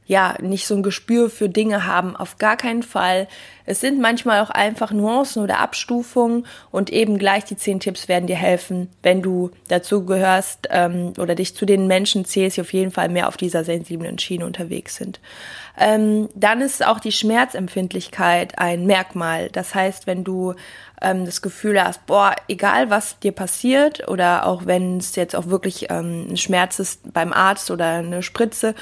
ja, 0.07 0.37
nicht 0.41 0.67
so 0.67 0.75
ein 0.75 0.83
Gespür 0.83 1.31
für 1.31 1.49
Dinge 1.49 1.87
haben, 1.87 2.15
auf 2.15 2.39
gar 2.39 2.57
keinen 2.57 2.83
Fall. 2.83 3.27
Es 3.67 3.81
sind 3.81 3.99
manchmal 3.99 4.41
auch 4.41 4.51
einfach 4.51 4.93
Nuancen 4.93 5.43
oder 5.43 5.61
Abstufungen 5.61 6.47
und 6.71 6.91
eben 6.91 7.17
gleich 7.17 7.45
die 7.45 7.57
zehn 7.57 7.81
Tipps 7.81 8.09
werden 8.09 8.27
dir 8.27 8.37
helfen, 8.37 8.91
wenn 9.03 9.23
du 9.23 9.51
dazu 9.69 10.05
gehörst 10.05 10.69
ähm, 10.71 11.15
oder 11.19 11.35
dich 11.35 11.57
zu 11.57 11.65
den 11.65 11.87
Menschen 11.87 12.27
zählst, 12.27 12.59
die 12.59 12.61
auf 12.61 12.73
jeden 12.75 12.91
Fall 12.91 13.09
mehr 13.09 13.29
auf 13.29 13.39
dieser 13.39 13.65
sensiblen 13.65 14.19
Schiene 14.19 14.45
unterwegs 14.45 14.97
sind. 14.97 15.21
Ähm, 15.79 16.29
dann 16.35 16.61
ist 16.61 16.87
auch 16.87 17.01
die 17.01 17.11
Schmerzempfindlichkeit 17.11 18.59
ein 18.59 18.87
Merkmal. 18.87 19.49
Das 19.51 19.75
heißt, 19.75 20.07
wenn 20.07 20.23
du 20.23 20.55
ähm, 21.01 21.25
das 21.25 21.43
Gefühl 21.43 21.83
hast, 21.83 22.07
boah, 22.07 22.35
egal 22.49 22.91
was 22.91 23.19
dir 23.19 23.33
passiert 23.33 24.09
oder 24.09 24.47
auch 24.47 24.67
wenn 24.67 24.99
es 24.99 25.17
jetzt 25.17 25.35
auch 25.35 25.47
wirklich 25.47 25.91
ähm, 25.91 26.27
ein 26.31 26.37
Schmerz 26.37 26.79
ist 26.79 27.13
beim 27.13 27.33
Arzt 27.33 27.71
oder 27.71 27.87
eine 27.87 28.23
Spritze, 28.23 28.75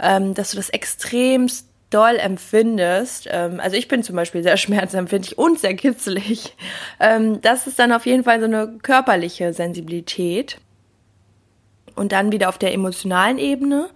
ähm, 0.00 0.34
dass 0.34 0.50
du 0.50 0.56
das 0.56 0.70
extremst 0.70 1.68
doll 1.90 2.16
empfindest, 2.16 3.28
ähm, 3.30 3.60
also 3.60 3.76
ich 3.76 3.88
bin 3.88 4.02
zum 4.02 4.16
Beispiel 4.16 4.42
sehr 4.42 4.56
schmerzempfindlich 4.58 5.38
und 5.38 5.58
sehr 5.58 5.74
kitzelig, 5.74 6.54
ähm, 7.00 7.40
das 7.40 7.66
ist 7.66 7.78
dann 7.78 7.92
auf 7.92 8.06
jeden 8.06 8.24
Fall 8.24 8.40
so 8.40 8.46
eine 8.46 8.78
körperliche 8.82 9.52
Sensibilität. 9.52 10.58
Und 11.94 12.12
dann 12.12 12.30
wieder 12.30 12.48
auf 12.48 12.58
der 12.58 12.72
emotionalen 12.72 13.38
Ebene, 13.38 13.88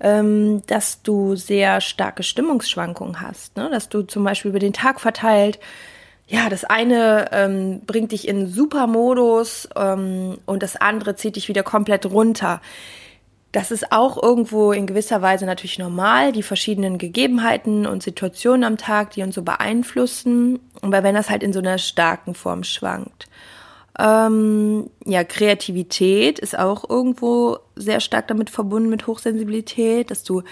ähm, 0.00 0.62
dass 0.66 1.02
du 1.02 1.36
sehr 1.36 1.80
starke 1.80 2.24
Stimmungsschwankungen 2.24 3.20
hast, 3.20 3.56
ne? 3.56 3.70
dass 3.70 3.88
du 3.88 4.02
zum 4.02 4.24
Beispiel 4.24 4.48
über 4.48 4.58
den 4.58 4.72
Tag 4.72 5.00
verteilt 5.00 5.60
ja, 6.26 6.48
das 6.48 6.64
eine 6.64 7.28
ähm, 7.32 7.82
bringt 7.86 8.12
dich 8.12 8.26
in 8.26 8.46
Supermodus 8.46 9.68
ähm, 9.76 10.38
und 10.46 10.62
das 10.62 10.76
andere 10.76 11.16
zieht 11.16 11.36
dich 11.36 11.48
wieder 11.48 11.62
komplett 11.62 12.06
runter. 12.06 12.62
Das 13.54 13.70
ist 13.70 13.92
auch 13.92 14.20
irgendwo 14.20 14.72
in 14.72 14.84
gewisser 14.84 15.22
Weise 15.22 15.46
natürlich 15.46 15.78
normal, 15.78 16.32
die 16.32 16.42
verschiedenen 16.42 16.98
Gegebenheiten 16.98 17.86
und 17.86 18.02
Situationen 18.02 18.64
am 18.64 18.76
Tag, 18.76 19.12
die 19.12 19.22
uns 19.22 19.36
so 19.36 19.42
beeinflussen, 19.42 20.58
aber 20.82 21.04
wenn 21.04 21.14
das 21.14 21.30
halt 21.30 21.44
in 21.44 21.52
so 21.52 21.60
einer 21.60 21.78
starken 21.78 22.34
Form 22.34 22.64
schwankt. 22.64 23.28
Ähm, 23.96 24.90
ja, 25.06 25.22
Kreativität 25.22 26.40
ist 26.40 26.58
auch 26.58 26.90
irgendwo 26.90 27.58
sehr 27.76 28.00
stark 28.00 28.26
damit 28.26 28.50
verbunden 28.50 28.88
mit 28.88 29.06
Hochsensibilität, 29.06 30.10
dass 30.10 30.24
du 30.24 30.42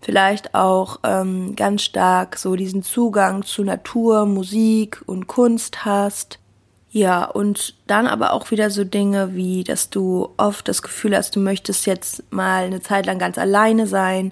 vielleicht 0.00 0.54
auch 0.54 1.00
ähm, 1.02 1.56
ganz 1.56 1.82
stark 1.82 2.38
so 2.38 2.54
diesen 2.54 2.84
Zugang 2.84 3.42
zu 3.42 3.64
Natur, 3.64 4.24
Musik 4.24 5.02
und 5.06 5.26
Kunst 5.26 5.84
hast. 5.84 6.38
Ja, 6.94 7.24
und 7.24 7.74
dann 7.86 8.06
aber 8.06 8.34
auch 8.34 8.50
wieder 8.50 8.68
so 8.68 8.84
Dinge 8.84 9.34
wie, 9.34 9.64
dass 9.64 9.88
du 9.88 10.28
oft 10.36 10.68
das 10.68 10.82
Gefühl 10.82 11.16
hast, 11.16 11.34
du 11.34 11.40
möchtest 11.40 11.86
jetzt 11.86 12.30
mal 12.30 12.64
eine 12.64 12.82
Zeit 12.82 13.06
lang 13.06 13.18
ganz 13.18 13.38
alleine 13.38 13.86
sein. 13.86 14.30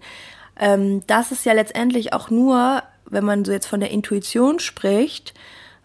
Ähm, 0.58 1.02
das 1.06 1.32
ist 1.32 1.46
ja 1.46 1.54
letztendlich 1.54 2.12
auch 2.12 2.28
nur, 2.28 2.82
wenn 3.06 3.24
man 3.24 3.46
so 3.46 3.52
jetzt 3.52 3.66
von 3.66 3.80
der 3.80 3.90
Intuition 3.90 4.60
spricht, 4.60 5.32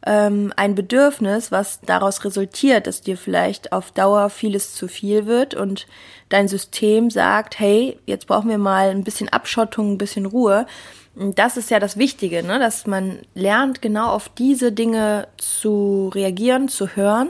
ähm, 0.06 0.54
ein 0.56 0.76
Bedürfnis, 0.76 1.52
was 1.52 1.82
daraus 1.82 2.24
resultiert, 2.24 2.88
dass 2.88 3.02
dir 3.02 3.18
vielleicht 3.18 3.72
auf 3.72 3.92
Dauer 3.92 4.30
vieles 4.30 4.74
zu 4.74 4.88
viel 4.88 5.26
wird 5.26 5.56
und 5.56 5.88
dein 6.30 6.48
System 6.48 7.10
sagt, 7.10 7.60
hey, 7.60 8.00
jetzt 8.06 8.28
brauchen 8.28 8.50
wir 8.50 8.58
mal 8.58 8.90
ein 8.90 9.04
bisschen 9.04 9.30
Abschottung, 9.30 9.94
ein 9.94 9.98
bisschen 9.98 10.26
Ruhe. 10.26 10.68
Das 11.16 11.58
ist 11.58 11.72
ja 11.72 11.80
das 11.80 11.98
Wichtige, 11.98 12.44
ne? 12.44 12.60
dass 12.60 12.88
man 12.88 13.20
lernt, 13.34 13.82
genau 13.82 14.10
auf 14.10 14.30
diese 14.30 14.72
Dinge 14.72 15.28
zu 15.38 16.12
reagieren, 16.14 16.68
zu 16.68 16.96
hören 16.96 17.30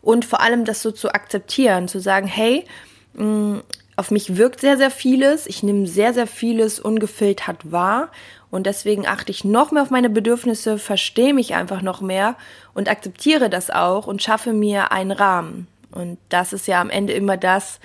und 0.00 0.24
vor 0.24 0.40
allem 0.40 0.64
das 0.64 0.82
so 0.82 0.90
zu 0.90 1.12
akzeptieren, 1.12 1.88
zu 1.88 2.00
sagen, 2.00 2.26
hey, 2.26 2.64
mh, 3.14 3.24
mm, 3.24 3.62
auf 3.96 4.12
mich 4.12 4.36
wirkt 4.36 4.60
sehr, 4.60 4.76
sehr 4.76 4.92
vieles, 4.92 5.48
ich 5.48 5.64
nehme 5.64 5.88
sehr, 5.88 6.14
sehr 6.14 6.28
vieles 6.28 6.78
ungefiltert 6.78 7.72
wahr 7.72 8.12
und 8.50 8.66
deswegen 8.66 9.06
achte 9.06 9.30
ich 9.30 9.44
noch 9.44 9.72
mehr 9.72 9.82
auf 9.82 9.90
meine 9.90 10.10
Bedürfnisse, 10.10 10.78
verstehe 10.78 11.34
mich 11.34 11.54
einfach 11.54 11.82
noch 11.82 12.00
mehr 12.00 12.36
und 12.74 12.88
akzeptiere 12.88 13.50
das 13.50 13.70
auch 13.70 14.06
und 14.06 14.22
schaffe 14.22 14.52
mir 14.52 14.90
einen 14.92 15.10
Rahmen. 15.10 15.68
Und 15.90 16.18
das 16.28 16.52
ist 16.52 16.66
ja 16.66 16.80
am 16.80 16.90
Ende 16.90 17.12
immer 17.12 17.36
das, 17.36 17.80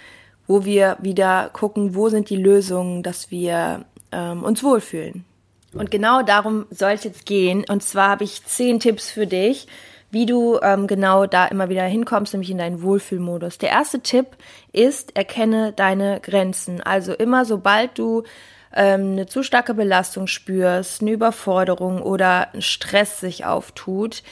wo 0.47 0.65
wir 0.65 0.97
wieder 1.01 1.49
gucken, 1.53 1.95
wo 1.95 2.09
sind 2.09 2.29
die 2.29 2.37
Lösungen, 2.37 3.03
dass 3.03 3.31
wir 3.31 3.85
ähm, 4.11 4.43
uns 4.43 4.63
wohlfühlen. 4.63 5.25
Und 5.73 5.89
genau 5.89 6.21
darum 6.21 6.65
soll 6.69 6.91
es 6.91 7.03
jetzt 7.03 7.25
gehen. 7.25 7.65
Und 7.67 7.83
zwar 7.83 8.09
habe 8.09 8.23
ich 8.23 8.45
zehn 8.45 8.79
Tipps 8.79 9.09
für 9.09 9.25
dich, 9.25 9.67
wie 10.11 10.25
du 10.27 10.59
ähm, 10.61 10.85
genau 10.85 11.25
da 11.25 11.47
immer 11.47 11.69
wieder 11.69 11.83
hinkommst, 11.83 12.33
nämlich 12.33 12.51
in 12.51 12.59
deinen 12.59 12.83
Wohlfühlmodus. 12.83 13.57
Der 13.57 13.69
erste 13.69 14.01
Tipp 14.01 14.27
ist, 14.71 15.15
erkenne 15.15 15.73
deine 15.73 16.19
Grenzen. 16.19 16.81
Also 16.81 17.13
immer 17.13 17.45
sobald 17.45 17.97
du 17.97 18.23
ähm, 18.75 19.13
eine 19.13 19.25
zu 19.27 19.43
starke 19.43 19.73
Belastung 19.73 20.27
spürst, 20.27 21.01
eine 21.01 21.11
Überforderung 21.11 22.01
oder 22.01 22.47
Stress 22.59 23.19
sich 23.19 23.45
auftut, 23.45 24.23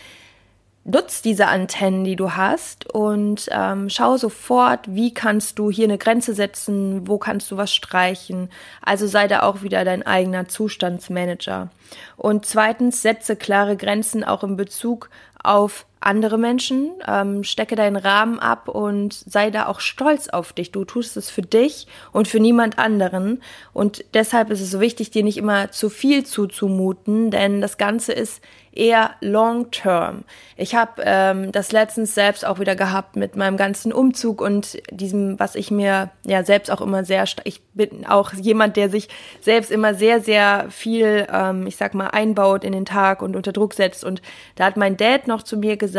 nutz 0.84 1.22
diese 1.22 1.48
Antennen, 1.48 2.04
die 2.04 2.16
du 2.16 2.32
hast 2.32 2.90
und 2.90 3.48
ähm, 3.52 3.90
schau 3.90 4.18
sofort, 4.18 4.80
wie 4.88 5.14
kannst 5.14 5.60
du 5.60 5.70
hier 5.70 5.86
eine 5.86 5.98
Grenze 5.98 6.34
setzen, 6.34 7.08
wo 7.08 7.18
kannst 7.20 7.52
du 7.52 7.58
was 7.58 7.74
streichen. 7.74 8.50
Also 8.82 9.06
sei 9.06 9.28
da 9.28 9.44
auch 9.44 9.62
wieder 9.62 9.86
dein 9.86 10.06
eigener 10.06 10.48
Zustandsmanager. 10.48 11.70
Und 12.18 12.46
zweitens, 12.46 13.02
setze 13.02 13.36
klare 13.36 13.78
Grenzen 13.78 14.24
auch 14.24 14.44
in 14.44 14.56
Bezug 14.56 15.10
auf 15.44 15.86
andere 16.02 16.38
Menschen, 16.38 16.92
ähm, 17.08 17.44
stecke 17.44 17.76
deinen 17.76 17.96
Rahmen 17.96 18.40
ab 18.40 18.68
und 18.68 19.14
sei 19.14 19.52
da 19.52 19.68
auch 19.68 19.80
stolz 19.80 20.30
auf 20.30 20.52
dich. 20.52 20.72
Du 20.72 20.84
tust 20.84 21.16
es 21.16 21.30
für 21.30 21.44
dich 21.44 21.88
und 22.12 22.28
für 22.28 22.40
niemand 22.40 22.80
anderen. 22.80 23.42
Und 23.72 24.04
deshalb 24.14 24.50
ist 24.50 24.62
es 24.62 24.72
so 24.72 24.80
wichtig, 24.82 25.12
dir 25.12 25.24
nicht 25.24 25.38
immer 25.38 25.72
zu 25.72 25.90
viel 25.90 26.26
zuzumuten, 26.26 27.30
denn 27.30 27.62
das 27.62 27.78
Ganze 27.78 28.14
ist 28.14 28.42
eher 28.74 29.12
long 29.20 29.70
term. 29.72 30.24
Ich 30.56 30.76
habe 30.76 31.02
ähm, 31.06 31.52
das 31.52 31.72
letztens 31.72 32.16
selbst 32.16 32.46
auch 32.46 32.60
wieder 32.60 32.76
gehabt 32.76 33.16
mit 33.16 33.36
meinem 33.36 33.58
ganzen 33.58 33.92
Umzug 33.92 34.40
und 34.42 34.82
diesem, 34.92 35.40
was 35.40 35.56
ich 35.56 35.72
mir 35.72 36.10
ja 36.26 36.44
selbst 36.44 36.72
auch 36.72 36.80
immer 36.80 37.04
sehr, 37.04 37.26
ich 37.44 37.62
bin 37.74 38.06
auch 38.06 38.34
jemand, 38.34 38.78
der 38.78 38.90
sich 38.90 39.10
selbst 39.42 39.72
immer 39.72 39.94
sehr, 39.94 40.22
sehr 40.22 40.68
viel, 40.70 41.28
ähm, 41.32 41.68
ich 41.68 41.76
sag 41.76 41.94
mal, 41.94 42.08
einbaut 42.08 42.64
in 42.64 42.72
den 42.72 42.86
Tag 42.86 43.22
und 43.22 43.36
unter 43.36 43.52
Druck 43.52 43.74
setzt. 43.74 44.06
Und 44.06 44.22
da 44.56 44.66
hat 44.66 44.78
mein 44.78 44.96
Dad 44.96 45.28
noch 45.28 45.44
zu 45.44 45.58
mir 45.58 45.76
gesagt, 45.76 45.91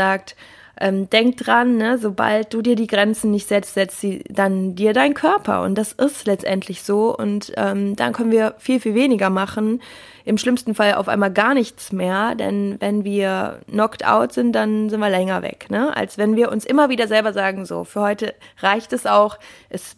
ähm, 0.83 1.09
denk 1.11 1.37
dran, 1.37 1.77
ne, 1.77 1.97
sobald 1.99 2.53
du 2.53 2.63
dir 2.63 2.75
die 2.75 2.87
Grenzen 2.87 3.31
nicht 3.31 3.47
setzt, 3.47 3.75
setzt 3.75 4.01
sie 4.01 4.25
dann 4.29 4.75
dir 4.75 4.93
dein 4.93 5.15
Körper. 5.15 5.63
Und 5.63 5.77
das 5.77 5.93
ist 5.93 6.27
letztendlich 6.27 6.83
so. 6.83 7.17
Und 7.17 7.53
ähm, 7.57 7.95
dann 7.95 8.13
können 8.13 8.33
wir 8.33 8.55
viel, 8.59 8.81
viel 8.81 8.95
weniger 8.95 9.31
machen. 9.31 9.81
Im 10.25 10.39
schlimmsten 10.39 10.75
Fall 10.75 10.95
auf 10.95 11.09
einmal 11.09 11.33
gar 11.33 11.55
nichts 11.55 11.93
mehr. 11.93 12.35
Denn 12.35 12.77
wenn 12.81 13.05
wir 13.05 13.61
knocked 13.71 14.05
out 14.05 14.33
sind, 14.33 14.53
dann 14.53 14.89
sind 14.89 14.99
wir 14.99 15.11
länger 15.11 15.43
weg. 15.43 15.67
Ne? 15.71 15.97
Als 15.97 16.19
wenn 16.19 16.35
wir 16.35 16.51
uns 16.51 16.65
immer 16.65 16.89
wieder 16.89 17.07
selber 17.07 17.33
sagen, 17.33 17.65
so, 17.65 17.85
für 17.85 18.01
heute 18.01 18.35
reicht 18.59 18.93
es 18.93 19.07
auch. 19.07 19.39
Es 19.69 19.97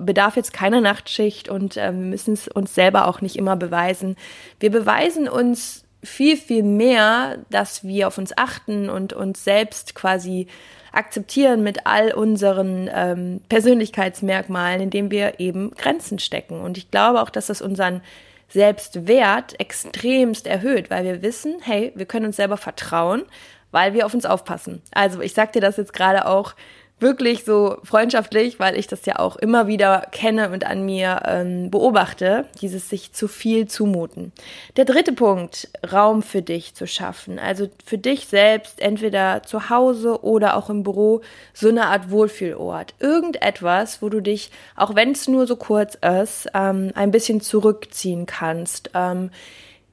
bedarf 0.00 0.36
jetzt 0.36 0.52
keine 0.52 0.82
Nachtschicht 0.82 1.48
und 1.48 1.78
äh, 1.78 1.92
wir 1.92 1.92
müssen 1.92 2.34
es 2.34 2.46
uns 2.46 2.74
selber 2.74 3.06
auch 3.06 3.22
nicht 3.22 3.36
immer 3.36 3.56
beweisen. 3.56 4.16
Wir 4.60 4.70
beweisen 4.70 5.28
uns 5.28 5.85
viel, 6.06 6.36
viel 6.36 6.62
mehr, 6.62 7.38
dass 7.50 7.84
wir 7.84 8.08
auf 8.08 8.18
uns 8.18 8.36
achten 8.36 8.88
und 8.88 9.12
uns 9.12 9.44
selbst 9.44 9.94
quasi 9.94 10.46
akzeptieren 10.92 11.62
mit 11.62 11.86
all 11.86 12.12
unseren 12.12 12.88
ähm, 12.92 13.40
Persönlichkeitsmerkmalen, 13.48 14.80
indem 14.80 15.10
wir 15.10 15.38
eben 15.40 15.70
Grenzen 15.72 16.18
stecken. 16.18 16.60
Und 16.60 16.78
ich 16.78 16.90
glaube 16.90 17.20
auch, 17.20 17.30
dass 17.30 17.46
das 17.46 17.60
unseren 17.60 18.00
Selbstwert 18.48 19.58
extremst 19.60 20.46
erhöht, 20.46 20.90
weil 20.90 21.04
wir 21.04 21.22
wissen, 21.22 21.56
hey, 21.60 21.92
wir 21.94 22.06
können 22.06 22.26
uns 22.26 22.36
selber 22.36 22.56
vertrauen, 22.56 23.24
weil 23.72 23.92
wir 23.92 24.06
auf 24.06 24.14
uns 24.14 24.24
aufpassen. 24.24 24.80
Also 24.92 25.20
ich 25.20 25.34
sag 25.34 25.52
dir 25.52 25.60
das 25.60 25.76
jetzt 25.76 25.92
gerade 25.92 26.26
auch 26.26 26.54
wirklich 26.98 27.44
so 27.44 27.76
freundschaftlich, 27.82 28.58
weil 28.58 28.78
ich 28.78 28.86
das 28.86 29.04
ja 29.04 29.18
auch 29.18 29.36
immer 29.36 29.66
wieder 29.66 30.06
kenne 30.12 30.50
und 30.50 30.64
an 30.64 30.86
mir 30.86 31.22
ähm, 31.26 31.70
beobachte, 31.70 32.46
dieses 32.62 32.88
sich 32.88 33.12
zu 33.12 33.28
viel 33.28 33.68
zumuten. 33.68 34.32
Der 34.76 34.86
dritte 34.86 35.12
Punkt, 35.12 35.68
Raum 35.92 36.22
für 36.22 36.40
dich 36.40 36.74
zu 36.74 36.86
schaffen. 36.86 37.38
Also 37.38 37.68
für 37.84 37.98
dich 37.98 38.28
selbst, 38.28 38.80
entweder 38.80 39.42
zu 39.42 39.68
Hause 39.68 40.24
oder 40.24 40.56
auch 40.56 40.70
im 40.70 40.82
Büro, 40.84 41.20
so 41.52 41.68
eine 41.68 41.86
Art 41.86 42.10
Wohlfühlort. 42.10 42.94
Irgendetwas, 42.98 44.00
wo 44.00 44.08
du 44.08 44.20
dich, 44.20 44.50
auch 44.74 44.94
wenn 44.94 45.10
es 45.10 45.28
nur 45.28 45.46
so 45.46 45.56
kurz 45.56 45.96
ist, 45.96 46.48
ähm, 46.54 46.92
ein 46.94 47.10
bisschen 47.10 47.42
zurückziehen 47.42 48.24
kannst. 48.24 48.90
Ähm, 48.94 49.30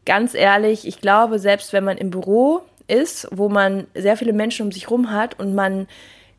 ganz 0.06 0.36
ehrlich, 0.36 0.88
ich 0.88 1.02
glaube, 1.02 1.38
selbst 1.40 1.74
wenn 1.74 1.84
man 1.84 1.98
im 1.98 2.12
Büro 2.12 2.62
ist, 2.88 3.28
wo 3.32 3.50
man 3.50 3.88
sehr 3.94 4.16
viele 4.16 4.34
Menschen 4.34 4.66
um 4.66 4.72
sich 4.72 4.90
rum 4.90 5.12
hat 5.12 5.38
und 5.38 5.54
man 5.54 5.88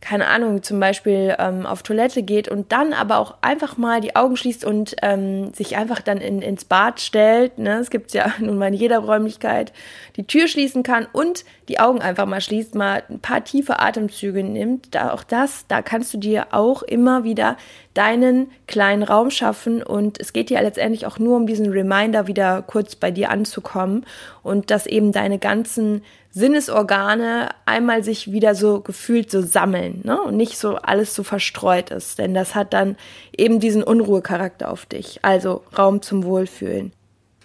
keine 0.04 0.26
Ahnung, 0.26 0.62
zum 0.62 0.80
Beispiel 0.80 1.34
ähm, 1.38 1.64
auf 1.64 1.82
Toilette 1.82 2.23
geht 2.23 2.49
und 2.49 2.73
dann 2.73 2.92
aber 2.92 3.16
auch 3.16 3.37
einfach 3.40 3.78
mal 3.78 4.02
die 4.02 4.14
Augen 4.14 4.37
schließt 4.37 4.62
und 4.62 4.96
ähm, 5.00 5.54
sich 5.54 5.78
einfach 5.78 6.02
dann 6.02 6.18
in, 6.18 6.42
ins 6.42 6.66
Bad 6.66 7.00
stellt. 7.00 7.56
Ne? 7.56 7.78
Es 7.78 7.88
gibt 7.88 8.12
ja 8.12 8.30
nun 8.38 8.58
mal 8.58 8.66
in 8.66 8.75
jeder 8.75 8.99
Räumlichkeit, 8.99 9.73
die 10.16 10.26
Tür 10.26 10.46
schließen 10.46 10.82
kann 10.82 11.06
und 11.11 11.46
die 11.68 11.80
Augen 11.80 12.02
einfach 12.02 12.26
mal 12.26 12.42
schließt, 12.42 12.75
mal 12.75 13.02
ein 13.08 13.20
paar 13.20 13.44
tiefe 13.44 13.80
Atemzüge 13.80 14.44
nimmt. 14.44 14.94
Da 14.94 15.11
auch 15.11 15.25
das, 15.25 15.64
da 15.68 15.80
kannst 15.80 16.12
du 16.12 16.18
dir 16.18 16.49
auch 16.50 16.82
immer 16.82 17.25
wieder 17.25 17.56
deinen 17.94 18.50
kleinen 18.66 19.04
Raum 19.04 19.30
schaffen 19.30 19.82
und 19.82 20.20
es 20.20 20.34
geht 20.34 20.50
ja 20.50 20.61
letztendlich 20.61 21.06
auch 21.06 21.18
nur 21.18 21.38
um 21.38 21.46
diesen 21.46 21.70
Reminder 21.70 22.26
wieder 22.26 22.61
kurz 22.61 22.94
bei 22.94 23.11
dir 23.11 23.30
anzukommen 23.30 24.04
und 24.42 24.70
dass 24.70 24.87
eben 24.87 25.12
deine 25.12 25.38
ganzen 25.38 26.02
Sinnesorgane 26.35 27.50
einmal 27.64 28.03
sich 28.03 28.33
wieder 28.33 28.57
so 28.57 28.81
gefühlt 28.81 29.31
so 29.31 29.41
sammeln 29.41 30.00
ne? 30.03 30.21
und 30.21 30.37
nicht 30.37 30.59
so 30.59 30.75
alles 30.75 31.14
so 31.14 31.23
verstreut 31.23 31.91
ist, 31.91 32.19
denn 32.19 32.35
das 32.35 32.57
hat 32.57 32.73
dann 32.73 32.97
eben 33.37 33.61
diesen 33.61 33.85
Unruhecharakter 33.85 34.69
auf 34.69 34.85
dich, 34.85 35.21
also 35.23 35.62
Raum 35.79 36.03
zum 36.03 36.25
Wohlfühlen. 36.25 36.93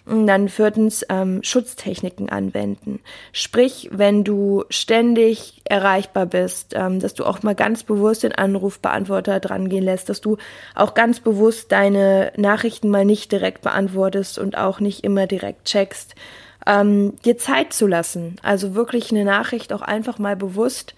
Und 0.06 0.26
dann 0.26 0.48
viertens 0.48 1.06
ähm, 1.08 1.40
Schutztechniken 1.44 2.30
anwenden. 2.30 2.98
Sprich, 3.32 3.88
wenn 3.92 4.24
du 4.24 4.64
ständig 4.70 5.60
erreichbar 5.64 6.26
bist, 6.26 6.72
ähm, 6.74 6.98
dass 6.98 7.14
du 7.14 7.24
auch 7.24 7.44
mal 7.44 7.54
ganz 7.54 7.84
bewusst 7.84 8.24
den 8.24 8.32
Anrufbeantworter 8.34 9.38
drangehen 9.38 9.84
lässt, 9.84 10.08
dass 10.08 10.20
du 10.20 10.36
auch 10.74 10.94
ganz 10.94 11.20
bewusst 11.20 11.70
deine 11.70 12.32
Nachrichten 12.36 12.88
mal 12.88 13.04
nicht 13.04 13.30
direkt 13.30 13.62
beantwortest 13.62 14.40
und 14.40 14.58
auch 14.58 14.80
nicht 14.80 15.04
immer 15.04 15.28
direkt 15.28 15.66
checkst, 15.66 16.16
ähm, 16.66 17.14
dir 17.24 17.38
Zeit 17.38 17.72
zu 17.72 17.86
lassen. 17.86 18.36
Also 18.42 18.74
wirklich 18.74 19.10
eine 19.10 19.24
Nachricht 19.24 19.72
auch 19.72 19.82
einfach 19.82 20.18
mal 20.18 20.36
bewusst 20.36 20.94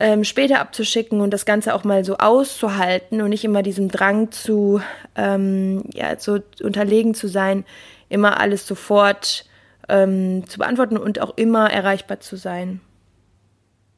ähm, 0.00 0.24
später 0.24 0.60
abzuschicken 0.60 1.20
und 1.20 1.30
das 1.32 1.44
Ganze 1.44 1.74
auch 1.74 1.84
mal 1.84 2.04
so 2.04 2.18
auszuhalten 2.18 3.20
und 3.20 3.30
nicht 3.30 3.44
immer 3.44 3.62
diesem 3.62 3.88
Drang 3.88 4.30
zu, 4.30 4.80
ähm, 5.16 5.84
ja, 5.92 6.18
so 6.18 6.38
unterlegen 6.62 7.14
zu 7.14 7.26
sein, 7.28 7.64
immer 8.08 8.40
alles 8.40 8.66
sofort 8.66 9.44
ähm, 9.88 10.46
zu 10.48 10.58
beantworten 10.58 10.96
und 10.96 11.20
auch 11.20 11.36
immer 11.36 11.70
erreichbar 11.70 12.20
zu 12.20 12.36
sein. 12.36 12.80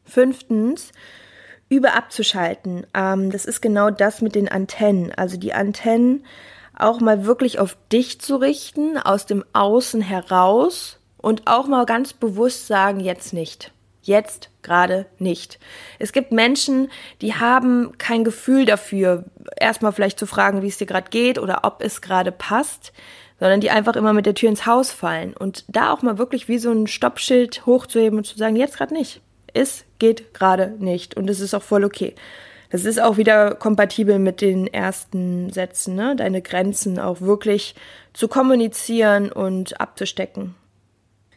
Fünftens, 0.04 0.92
über 1.68 1.94
abzuschalten. 1.94 2.86
Ähm, 2.94 3.30
das 3.30 3.44
ist 3.44 3.60
genau 3.60 3.90
das 3.90 4.22
mit 4.22 4.34
den 4.34 4.48
Antennen. 4.48 5.12
Also 5.16 5.38
die 5.38 5.52
Antennen 5.52 6.24
auch 6.82 7.00
mal 7.00 7.24
wirklich 7.24 7.58
auf 7.58 7.76
dich 7.92 8.20
zu 8.20 8.36
richten, 8.36 8.98
aus 8.98 9.26
dem 9.26 9.44
Außen 9.52 10.00
heraus 10.00 10.98
und 11.16 11.46
auch 11.46 11.66
mal 11.66 11.86
ganz 11.86 12.12
bewusst 12.12 12.66
sagen, 12.66 13.00
jetzt 13.00 13.32
nicht. 13.32 13.72
Jetzt 14.02 14.48
gerade 14.62 15.06
nicht. 15.18 15.58
Es 15.98 16.12
gibt 16.12 16.32
Menschen, 16.32 16.90
die 17.20 17.34
haben 17.34 17.98
kein 17.98 18.24
Gefühl 18.24 18.64
dafür, 18.64 19.24
erstmal 19.56 19.92
vielleicht 19.92 20.18
zu 20.18 20.26
fragen, 20.26 20.62
wie 20.62 20.68
es 20.68 20.78
dir 20.78 20.86
gerade 20.86 21.10
geht 21.10 21.38
oder 21.38 21.60
ob 21.64 21.82
es 21.82 22.00
gerade 22.00 22.32
passt, 22.32 22.92
sondern 23.38 23.60
die 23.60 23.70
einfach 23.70 23.96
immer 23.96 24.12
mit 24.12 24.26
der 24.26 24.34
Tür 24.34 24.48
ins 24.48 24.66
Haus 24.66 24.90
fallen. 24.90 25.34
Und 25.36 25.64
da 25.68 25.92
auch 25.92 26.02
mal 26.02 26.18
wirklich 26.18 26.48
wie 26.48 26.58
so 26.58 26.72
ein 26.72 26.86
Stoppschild 26.86 27.66
hochzuheben 27.66 28.18
und 28.18 28.24
zu 28.24 28.38
sagen, 28.38 28.56
jetzt 28.56 28.76
gerade 28.76 28.94
nicht. 28.94 29.20
Es 29.52 29.84
geht 29.98 30.32
gerade 30.32 30.74
nicht. 30.78 31.16
Und 31.16 31.28
es 31.28 31.40
ist 31.40 31.54
auch 31.54 31.62
voll 31.62 31.84
okay. 31.84 32.14
Das 32.70 32.84
ist 32.84 33.00
auch 33.00 33.16
wieder 33.16 33.56
kompatibel 33.56 34.18
mit 34.18 34.40
den 34.40 34.66
ersten 34.68 35.50
Sätzen, 35.50 35.96
ne? 35.96 36.14
deine 36.16 36.40
Grenzen 36.40 36.98
auch 36.98 37.20
wirklich 37.20 37.74
zu 38.12 38.28
kommunizieren 38.28 39.30
und 39.30 39.80
abzustecken. 39.80 40.54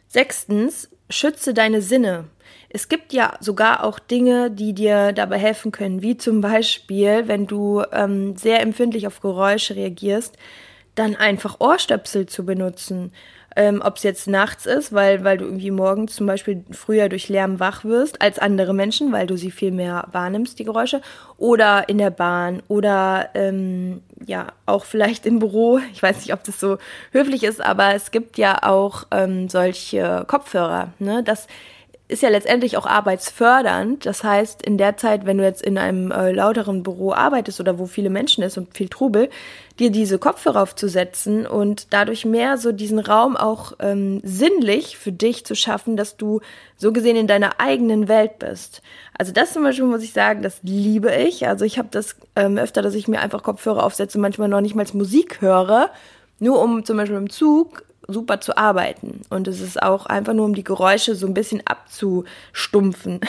Sechstens, 0.06 0.88
schütze 1.10 1.52
deine 1.52 1.82
Sinne. 1.82 2.26
Es 2.68 2.88
gibt 2.88 3.12
ja 3.12 3.36
sogar 3.40 3.84
auch 3.84 3.98
Dinge, 3.98 4.50
die 4.50 4.74
dir 4.74 5.12
dabei 5.12 5.38
helfen 5.38 5.72
können, 5.72 6.02
wie 6.02 6.16
zum 6.16 6.40
Beispiel, 6.40 7.26
wenn 7.26 7.46
du 7.46 7.82
ähm, 7.92 8.36
sehr 8.36 8.60
empfindlich 8.60 9.06
auf 9.06 9.20
Geräusche 9.20 9.74
reagierst, 9.74 10.36
dann 10.94 11.16
einfach 11.16 11.60
Ohrstöpsel 11.60 12.26
zu 12.26 12.44
benutzen 12.44 13.12
ähm, 13.56 13.82
ob 13.84 13.96
es 13.96 14.02
jetzt 14.02 14.26
nachts 14.26 14.66
ist, 14.66 14.92
weil, 14.92 15.24
weil 15.24 15.38
du 15.38 15.44
irgendwie 15.44 15.70
morgens 15.70 16.16
zum 16.16 16.26
Beispiel 16.26 16.64
früher 16.70 17.08
durch 17.08 17.28
Lärm 17.28 17.60
wach 17.60 17.84
wirst 17.84 18.20
als 18.20 18.38
andere 18.38 18.74
Menschen, 18.74 19.12
weil 19.12 19.26
du 19.26 19.36
sie 19.36 19.50
viel 19.50 19.70
mehr 19.70 20.08
wahrnimmst, 20.12 20.58
die 20.58 20.64
Geräusche, 20.64 21.00
oder 21.36 21.88
in 21.88 21.98
der 21.98 22.10
Bahn 22.10 22.62
oder 22.68 23.30
ähm, 23.34 24.02
ja, 24.26 24.48
auch 24.66 24.84
vielleicht 24.84 25.26
im 25.26 25.38
Büro. 25.38 25.80
Ich 25.92 26.02
weiß 26.02 26.18
nicht, 26.18 26.32
ob 26.32 26.44
das 26.44 26.58
so 26.58 26.78
höflich 27.12 27.42
ist, 27.44 27.64
aber 27.64 27.94
es 27.94 28.10
gibt 28.10 28.38
ja 28.38 28.62
auch 28.62 29.04
ähm, 29.10 29.48
solche 29.48 30.24
Kopfhörer, 30.26 30.92
ne? 30.98 31.22
Das 31.22 31.46
ist 32.06 32.22
ja 32.22 32.28
letztendlich 32.28 32.76
auch 32.76 32.84
arbeitsfördernd. 32.84 34.04
Das 34.04 34.22
heißt, 34.22 34.60
in 34.62 34.76
der 34.76 34.98
Zeit, 34.98 35.24
wenn 35.24 35.38
du 35.38 35.44
jetzt 35.44 35.62
in 35.62 35.78
einem 35.78 36.10
äh, 36.10 36.32
lauteren 36.32 36.82
Büro 36.82 37.12
arbeitest 37.12 37.60
oder 37.60 37.78
wo 37.78 37.86
viele 37.86 38.10
Menschen 38.10 38.44
ist 38.44 38.58
und 38.58 38.76
viel 38.76 38.90
Trubel, 38.90 39.30
dir 39.78 39.90
diese 39.90 40.18
Kopfhörer 40.18 40.62
aufzusetzen 40.62 41.46
und 41.46 41.94
dadurch 41.94 42.26
mehr 42.26 42.58
so 42.58 42.72
diesen 42.72 42.98
Raum 42.98 43.36
auch 43.36 43.72
ähm, 43.80 44.20
sinnlich 44.22 44.98
für 44.98 45.12
dich 45.12 45.46
zu 45.46 45.56
schaffen, 45.56 45.96
dass 45.96 46.18
du 46.18 46.40
so 46.76 46.92
gesehen 46.92 47.16
in 47.16 47.26
deiner 47.26 47.58
eigenen 47.58 48.06
Welt 48.06 48.38
bist. 48.38 48.82
Also 49.16 49.32
das 49.32 49.54
zum 49.54 49.62
Beispiel 49.62 49.86
muss 49.86 50.02
ich 50.02 50.12
sagen, 50.12 50.42
das 50.42 50.58
liebe 50.62 51.14
ich. 51.14 51.48
Also 51.48 51.64
ich 51.64 51.78
habe 51.78 51.88
das 51.90 52.16
ähm, 52.36 52.58
öfter, 52.58 52.82
dass 52.82 52.94
ich 52.94 53.08
mir 53.08 53.20
einfach 53.20 53.42
Kopfhörer 53.42 53.82
aufsetze, 53.82 54.18
manchmal 54.18 54.48
noch 54.48 54.60
nicht 54.60 54.74
mal 54.74 54.84
Musik 54.92 55.40
höre, 55.40 55.90
nur 56.38 56.60
um 56.60 56.84
zum 56.84 56.98
Beispiel 56.98 57.16
im 57.16 57.30
Zug 57.30 57.82
super 58.08 58.40
zu 58.40 58.56
arbeiten. 58.56 59.22
Und 59.30 59.48
es 59.48 59.60
ist 59.60 59.82
auch 59.82 60.06
einfach 60.06 60.34
nur, 60.34 60.44
um 60.46 60.54
die 60.54 60.64
Geräusche 60.64 61.14
so 61.14 61.26
ein 61.26 61.34
bisschen 61.34 61.62
abzustumpfen. 61.66 63.20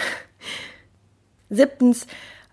Siebtens, 1.50 2.08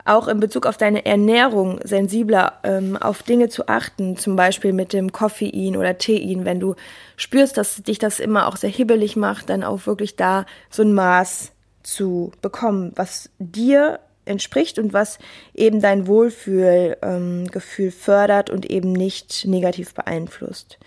auch 0.04 0.28
in 0.28 0.40
Bezug 0.40 0.66
auf 0.66 0.76
deine 0.76 1.06
Ernährung 1.06 1.80
sensibler 1.84 2.54
ähm, 2.64 2.96
auf 2.96 3.22
Dinge 3.22 3.48
zu 3.48 3.68
achten, 3.68 4.16
zum 4.16 4.36
Beispiel 4.36 4.72
mit 4.72 4.92
dem 4.92 5.12
Koffein 5.12 5.76
oder 5.76 5.98
Tein. 5.98 6.44
Wenn 6.44 6.60
du 6.60 6.74
spürst, 7.16 7.56
dass 7.56 7.82
dich 7.82 7.98
das 7.98 8.18
immer 8.18 8.48
auch 8.48 8.56
sehr 8.56 8.70
hibbelig 8.70 9.16
macht, 9.16 9.48
dann 9.48 9.62
auch 9.62 9.86
wirklich 9.86 10.16
da 10.16 10.44
so 10.70 10.82
ein 10.82 10.92
Maß 10.92 11.52
zu 11.82 12.32
bekommen, 12.42 12.92
was 12.96 13.30
dir 13.38 14.00
entspricht 14.24 14.78
und 14.78 14.92
was 14.92 15.18
eben 15.54 15.80
dein 15.80 16.06
Wohlfühlgefühl 16.06 17.86
ähm, 17.86 17.92
fördert 17.92 18.50
und 18.50 18.70
eben 18.70 18.92
nicht 18.92 19.46
negativ 19.46 19.94
beeinflusst. 19.94 20.78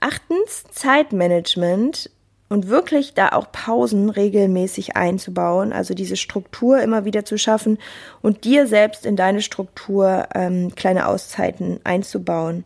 Achtens, 0.00 0.64
Zeitmanagement 0.72 2.10
und 2.48 2.68
wirklich 2.68 3.14
da 3.14 3.28
auch 3.28 3.52
Pausen 3.52 4.10
regelmäßig 4.10 4.96
einzubauen, 4.96 5.72
also 5.72 5.94
diese 5.94 6.16
Struktur 6.16 6.80
immer 6.80 7.04
wieder 7.04 7.24
zu 7.24 7.38
schaffen 7.38 7.78
und 8.22 8.44
dir 8.44 8.66
selbst 8.66 9.06
in 9.06 9.14
deine 9.14 9.40
Struktur 9.40 10.26
ähm, 10.34 10.74
kleine 10.74 11.06
Auszeiten 11.06 11.80
einzubauen. 11.84 12.64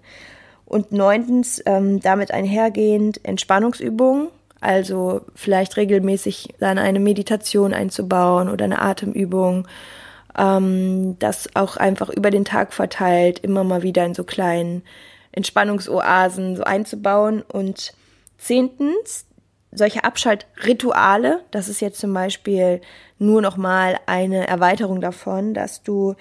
Und 0.64 0.92
neuntens, 0.92 1.62
ähm, 1.66 2.00
damit 2.00 2.30
einhergehend 2.30 3.22
Entspannungsübungen, 3.24 4.28
also 4.60 5.20
vielleicht 5.34 5.76
regelmäßig 5.76 6.54
dann 6.58 6.78
eine 6.78 6.98
Meditation 6.98 7.74
einzubauen 7.74 8.48
oder 8.48 8.64
eine 8.64 8.80
Atemübung, 8.80 9.68
ähm, 10.38 11.16
das 11.18 11.50
auch 11.54 11.76
einfach 11.76 12.08
über 12.08 12.30
den 12.30 12.46
Tag 12.46 12.72
verteilt, 12.72 13.40
immer 13.40 13.64
mal 13.64 13.82
wieder 13.82 14.06
in 14.06 14.14
so 14.14 14.24
kleinen 14.24 14.82
Entspannungsoasen 15.34 16.56
so 16.56 16.64
einzubauen. 16.64 17.42
Und 17.42 17.92
zehntens, 18.38 19.26
solche 19.72 20.04
Abschaltrituale, 20.04 21.40
das 21.50 21.68
ist 21.68 21.80
jetzt 21.80 22.00
zum 22.00 22.12
Beispiel 22.14 22.80
nur 23.18 23.42
noch 23.42 23.56
mal 23.56 23.98
eine 24.06 24.46
Erweiterung 24.46 25.00
davon, 25.00 25.54
dass 25.54 25.82
du 25.82 26.14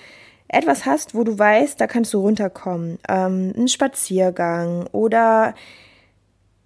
etwas 0.47 0.86
hast, 0.86 1.15
wo 1.15 1.23
du 1.23 1.38
weißt, 1.38 1.80
da 1.80 1.88
kannst 1.88 2.13
du 2.13 2.19
runterkommen. 2.19 2.99
Ähm, 3.10 3.54
ein 3.58 3.67
Spaziergang 3.67 4.88
oder 4.91 5.56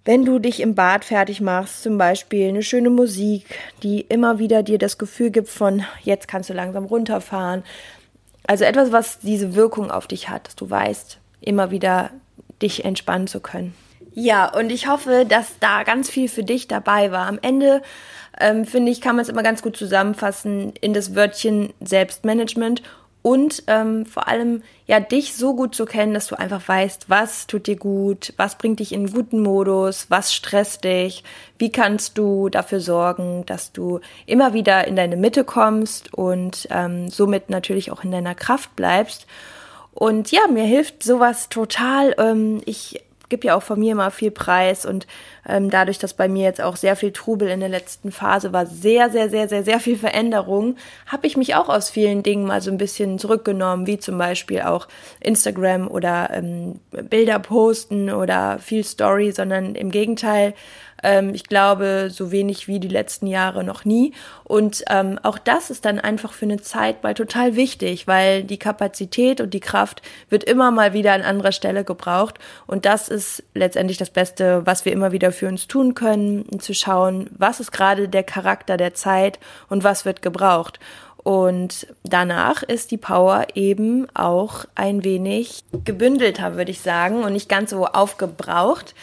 wenn 0.04 0.24
du 0.24 0.38
dich 0.38 0.60
im 0.60 0.74
Bad 0.74 1.04
fertig 1.04 1.40
machst, 1.40 1.82
zum 1.82 1.98
Beispiel 1.98 2.48
eine 2.48 2.62
schöne 2.62 2.88
Musik, 2.88 3.44
die 3.82 4.00
immer 4.00 4.38
wieder 4.38 4.62
dir 4.62 4.78
das 4.78 4.96
Gefühl 4.96 5.30
gibt 5.30 5.48
von, 5.48 5.84
jetzt 6.02 6.28
kannst 6.28 6.48
du 6.48 6.54
langsam 6.54 6.84
runterfahren. 6.86 7.62
Also 8.46 8.64
etwas, 8.64 8.90
was 8.90 9.18
diese 9.18 9.54
Wirkung 9.54 9.90
auf 9.90 10.06
dich 10.06 10.30
hat, 10.30 10.46
dass 10.46 10.56
du 10.56 10.70
weißt, 10.70 11.18
immer 11.42 11.70
wieder 11.70 12.10
dich 12.62 12.84
entspannen 12.84 13.26
zu 13.26 13.40
können. 13.40 13.74
Ja, 14.14 14.52
und 14.52 14.70
ich 14.70 14.88
hoffe, 14.88 15.24
dass 15.28 15.58
da 15.60 15.84
ganz 15.84 16.10
viel 16.10 16.28
für 16.28 16.42
dich 16.42 16.66
dabei 16.66 17.12
war. 17.12 17.26
Am 17.26 17.38
Ende, 17.40 17.82
ähm, 18.40 18.64
finde 18.64 18.90
ich, 18.90 19.00
kann 19.00 19.16
man 19.16 19.22
es 19.22 19.28
immer 19.28 19.42
ganz 19.42 19.62
gut 19.62 19.76
zusammenfassen 19.76 20.72
in 20.80 20.92
das 20.92 21.14
Wörtchen 21.14 21.72
Selbstmanagement 21.80 22.82
und 23.22 23.64
ähm, 23.66 24.06
vor 24.06 24.28
allem 24.28 24.62
ja 24.86 25.00
dich 25.00 25.34
so 25.34 25.54
gut 25.54 25.74
zu 25.74 25.84
kennen, 25.84 26.14
dass 26.14 26.28
du 26.28 26.38
einfach 26.38 26.66
weißt, 26.66 27.10
was 27.10 27.46
tut 27.46 27.66
dir 27.66 27.76
gut, 27.76 28.32
was 28.36 28.56
bringt 28.56 28.80
dich 28.80 28.92
in 28.92 29.00
einen 29.00 29.12
guten 29.12 29.42
Modus, 29.42 30.06
was 30.08 30.32
stresst 30.34 30.84
dich, 30.84 31.24
wie 31.58 31.70
kannst 31.70 32.16
du 32.16 32.48
dafür 32.48 32.80
sorgen, 32.80 33.44
dass 33.46 33.72
du 33.72 34.00
immer 34.26 34.54
wieder 34.54 34.86
in 34.86 34.96
deine 34.96 35.16
Mitte 35.16 35.44
kommst 35.44 36.14
und 36.14 36.68
ähm, 36.70 37.08
somit 37.08 37.50
natürlich 37.50 37.90
auch 37.90 38.04
in 38.04 38.12
deiner 38.12 38.34
Kraft 38.34 38.74
bleibst. 38.76 39.26
Und 39.98 40.30
ja, 40.30 40.46
mir 40.46 40.62
hilft 40.62 41.02
sowas 41.02 41.48
total. 41.48 42.14
Ähm, 42.18 42.60
ich 42.66 43.02
gebe 43.28 43.48
ja 43.48 43.56
auch 43.56 43.64
von 43.64 43.80
mir 43.80 43.92
immer 43.92 44.12
viel 44.12 44.30
Preis 44.30 44.86
und 44.86 45.08
ähm, 45.44 45.70
dadurch, 45.70 45.98
dass 45.98 46.14
bei 46.14 46.28
mir 46.28 46.44
jetzt 46.44 46.60
auch 46.60 46.76
sehr 46.76 46.94
viel 46.94 47.10
Trubel 47.10 47.48
in 47.48 47.58
der 47.58 47.68
letzten 47.68 48.12
Phase 48.12 48.52
war, 48.52 48.64
sehr, 48.64 49.10
sehr, 49.10 49.28
sehr, 49.28 49.48
sehr, 49.48 49.64
sehr 49.64 49.80
viel 49.80 49.98
Veränderung, 49.98 50.76
habe 51.08 51.26
ich 51.26 51.36
mich 51.36 51.56
auch 51.56 51.68
aus 51.68 51.90
vielen 51.90 52.22
Dingen 52.22 52.46
mal 52.46 52.62
so 52.62 52.70
ein 52.70 52.78
bisschen 52.78 53.18
zurückgenommen, 53.18 53.88
wie 53.88 53.98
zum 53.98 54.16
Beispiel 54.18 54.62
auch 54.62 54.86
Instagram 55.18 55.88
oder 55.88 56.30
ähm, 56.32 56.78
Bilder 56.90 57.40
posten 57.40 58.08
oder 58.08 58.60
viel 58.60 58.84
Story, 58.84 59.32
sondern 59.32 59.74
im 59.74 59.90
Gegenteil 59.90 60.54
ähm, 61.02 61.34
ich 61.34 61.44
glaube, 61.44 62.08
so 62.10 62.30
wenig 62.30 62.68
wie 62.68 62.80
die 62.80 62.88
letzten 62.88 63.26
Jahre 63.26 63.64
noch 63.64 63.84
nie. 63.84 64.12
Und 64.44 64.84
ähm, 64.88 65.18
auch 65.22 65.38
das 65.38 65.70
ist 65.70 65.84
dann 65.84 65.98
einfach 65.98 66.32
für 66.32 66.46
eine 66.46 66.60
Zeit 66.60 67.02
mal 67.02 67.14
total 67.14 67.56
wichtig, 67.56 68.06
weil 68.06 68.44
die 68.44 68.58
Kapazität 68.58 69.40
und 69.40 69.54
die 69.54 69.60
Kraft 69.60 70.02
wird 70.28 70.44
immer 70.44 70.70
mal 70.70 70.92
wieder 70.92 71.12
an 71.12 71.22
anderer 71.22 71.52
Stelle 71.52 71.84
gebraucht. 71.84 72.38
Und 72.66 72.84
das 72.84 73.08
ist 73.08 73.42
letztendlich 73.54 73.98
das 73.98 74.10
Beste, 74.10 74.62
was 74.64 74.84
wir 74.84 74.92
immer 74.92 75.12
wieder 75.12 75.32
für 75.32 75.48
uns 75.48 75.66
tun 75.66 75.94
können, 75.94 76.60
zu 76.60 76.74
schauen, 76.74 77.30
was 77.36 77.60
ist 77.60 77.72
gerade 77.72 78.08
der 78.08 78.24
Charakter 78.24 78.76
der 78.76 78.94
Zeit 78.94 79.38
und 79.68 79.84
was 79.84 80.04
wird 80.04 80.22
gebraucht. 80.22 80.80
Und 81.28 81.86
danach 82.04 82.62
ist 82.62 82.90
die 82.90 82.96
Power 82.96 83.48
eben 83.54 84.06
auch 84.14 84.64
ein 84.74 85.04
wenig 85.04 85.64
gebündelter, 85.84 86.56
würde 86.56 86.70
ich 86.70 86.80
sagen, 86.80 87.22
und 87.22 87.34
nicht 87.34 87.48
ganz 87.48 87.70
so 87.70 87.86
aufgebraucht. 87.86 88.94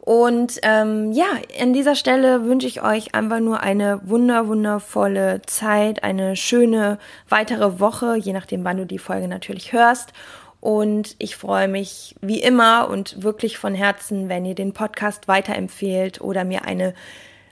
Und 0.00 0.58
ähm, 0.62 1.12
ja, 1.12 1.26
an 1.60 1.74
dieser 1.74 1.94
Stelle 1.94 2.44
wünsche 2.44 2.66
ich 2.66 2.82
euch 2.82 3.14
einfach 3.14 3.40
nur 3.40 3.60
eine 3.60 4.00
wunder, 4.04 4.48
wundervolle 4.48 5.42
Zeit, 5.42 6.02
eine 6.02 6.36
schöne 6.36 6.98
weitere 7.28 7.80
Woche, 7.80 8.16
je 8.16 8.32
nachdem, 8.32 8.64
wann 8.64 8.78
du 8.78 8.86
die 8.86 8.98
Folge 8.98 9.28
natürlich 9.28 9.72
hörst. 9.72 10.12
Und 10.60 11.16
ich 11.18 11.36
freue 11.36 11.68
mich 11.68 12.16
wie 12.20 12.40
immer 12.40 12.88
und 12.88 13.22
wirklich 13.22 13.58
von 13.58 13.74
Herzen, 13.74 14.28
wenn 14.28 14.44
ihr 14.44 14.54
den 14.54 14.72
Podcast 14.72 15.28
weiterempfehlt 15.28 16.20
oder 16.20 16.44
mir 16.44 16.64
eine 16.64 16.94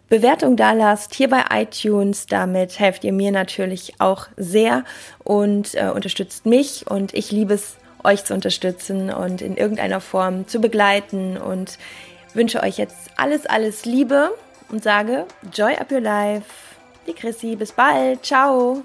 Bewertung 0.08 0.56
da 0.56 0.72
lasst 0.72 1.14
hier 1.14 1.28
bei 1.28 1.44
iTunes. 1.50 2.26
Damit 2.26 2.78
helft 2.78 3.04
ihr 3.04 3.12
mir 3.12 3.30
natürlich 3.30 3.94
auch 3.98 4.26
sehr 4.36 4.84
und 5.22 5.74
äh, 5.74 5.90
unterstützt 5.94 6.46
mich. 6.46 6.86
Und 6.88 7.12
ich 7.14 7.30
liebe 7.30 7.54
es, 7.54 7.76
euch 8.04 8.24
zu 8.24 8.32
unterstützen 8.32 9.10
und 9.10 9.42
in 9.42 9.56
irgendeiner 9.56 10.00
Form 10.00 10.46
zu 10.46 10.60
begleiten. 10.60 11.36
Und 11.36 11.78
wünsche 12.38 12.62
euch 12.62 12.78
jetzt 12.78 13.10
alles, 13.16 13.44
alles 13.46 13.84
Liebe 13.84 14.30
und 14.70 14.82
sage 14.82 15.26
Joy 15.52 15.74
up 15.74 15.90
your 15.90 16.00
life. 16.00 16.46
Die 17.06 17.12
Chrissy, 17.12 17.56
bis 17.56 17.72
bald. 17.72 18.24
Ciao. 18.24 18.82